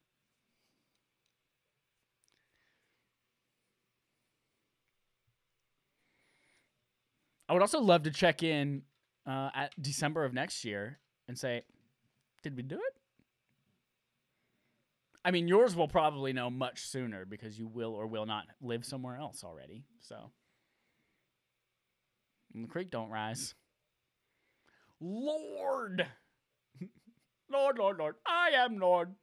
[7.48, 8.84] I would also love to check in
[9.26, 11.64] uh, at December of next year and say,
[12.44, 12.96] did we do it?
[15.24, 18.84] I mean, yours will probably know much sooner because you will or will not live
[18.84, 19.84] somewhere else already.
[20.00, 20.32] So,
[22.54, 23.54] and the creek don't rise.
[25.00, 26.08] Lord,
[27.52, 29.14] Lord, Lord, Lord, I am Lord.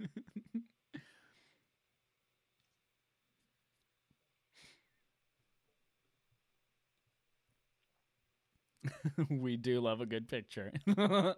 [9.30, 10.72] we do love a good picture.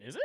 [0.00, 0.22] Is it?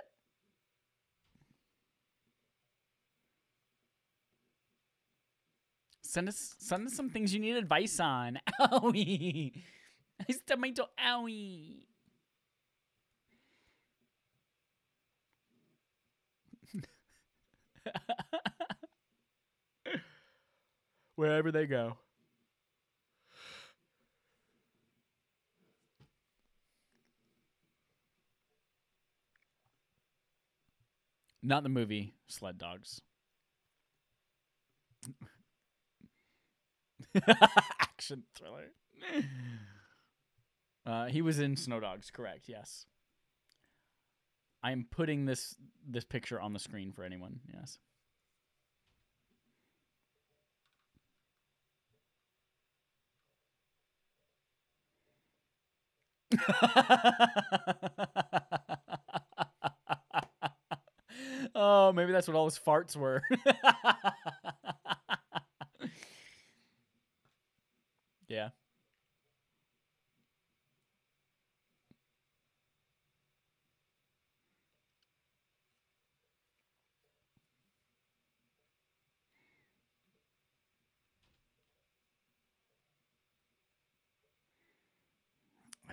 [6.01, 8.39] Send us send us some things you need advice on.
[8.59, 9.53] Owie.
[10.27, 11.88] It's tomato owie.
[21.15, 21.97] Wherever they go.
[31.41, 33.01] Not the movie Sled Dogs.
[37.81, 38.71] Action thriller.
[40.85, 42.47] Uh, he was in Snow Dogs, correct?
[42.47, 42.85] Yes.
[44.63, 45.55] I'm putting this
[45.87, 47.39] this picture on the screen for anyone.
[47.53, 47.77] Yes.
[61.55, 63.21] oh, maybe that's what all his farts were.
[68.27, 68.49] yeah.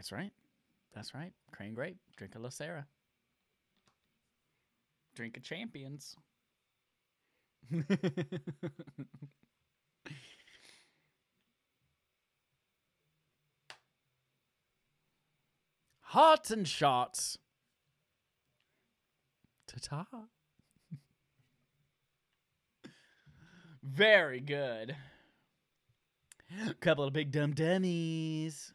[0.06, 0.30] That's right.
[0.94, 1.32] That's right.
[1.50, 1.96] Cran-Grape.
[2.16, 2.84] Drink a Lacera.
[5.16, 6.14] Drink a champions.
[16.02, 17.38] Hearts and shots.
[19.66, 20.06] Ta ta.
[23.82, 24.94] Very good.
[26.78, 28.72] Couple of big dumb dummies.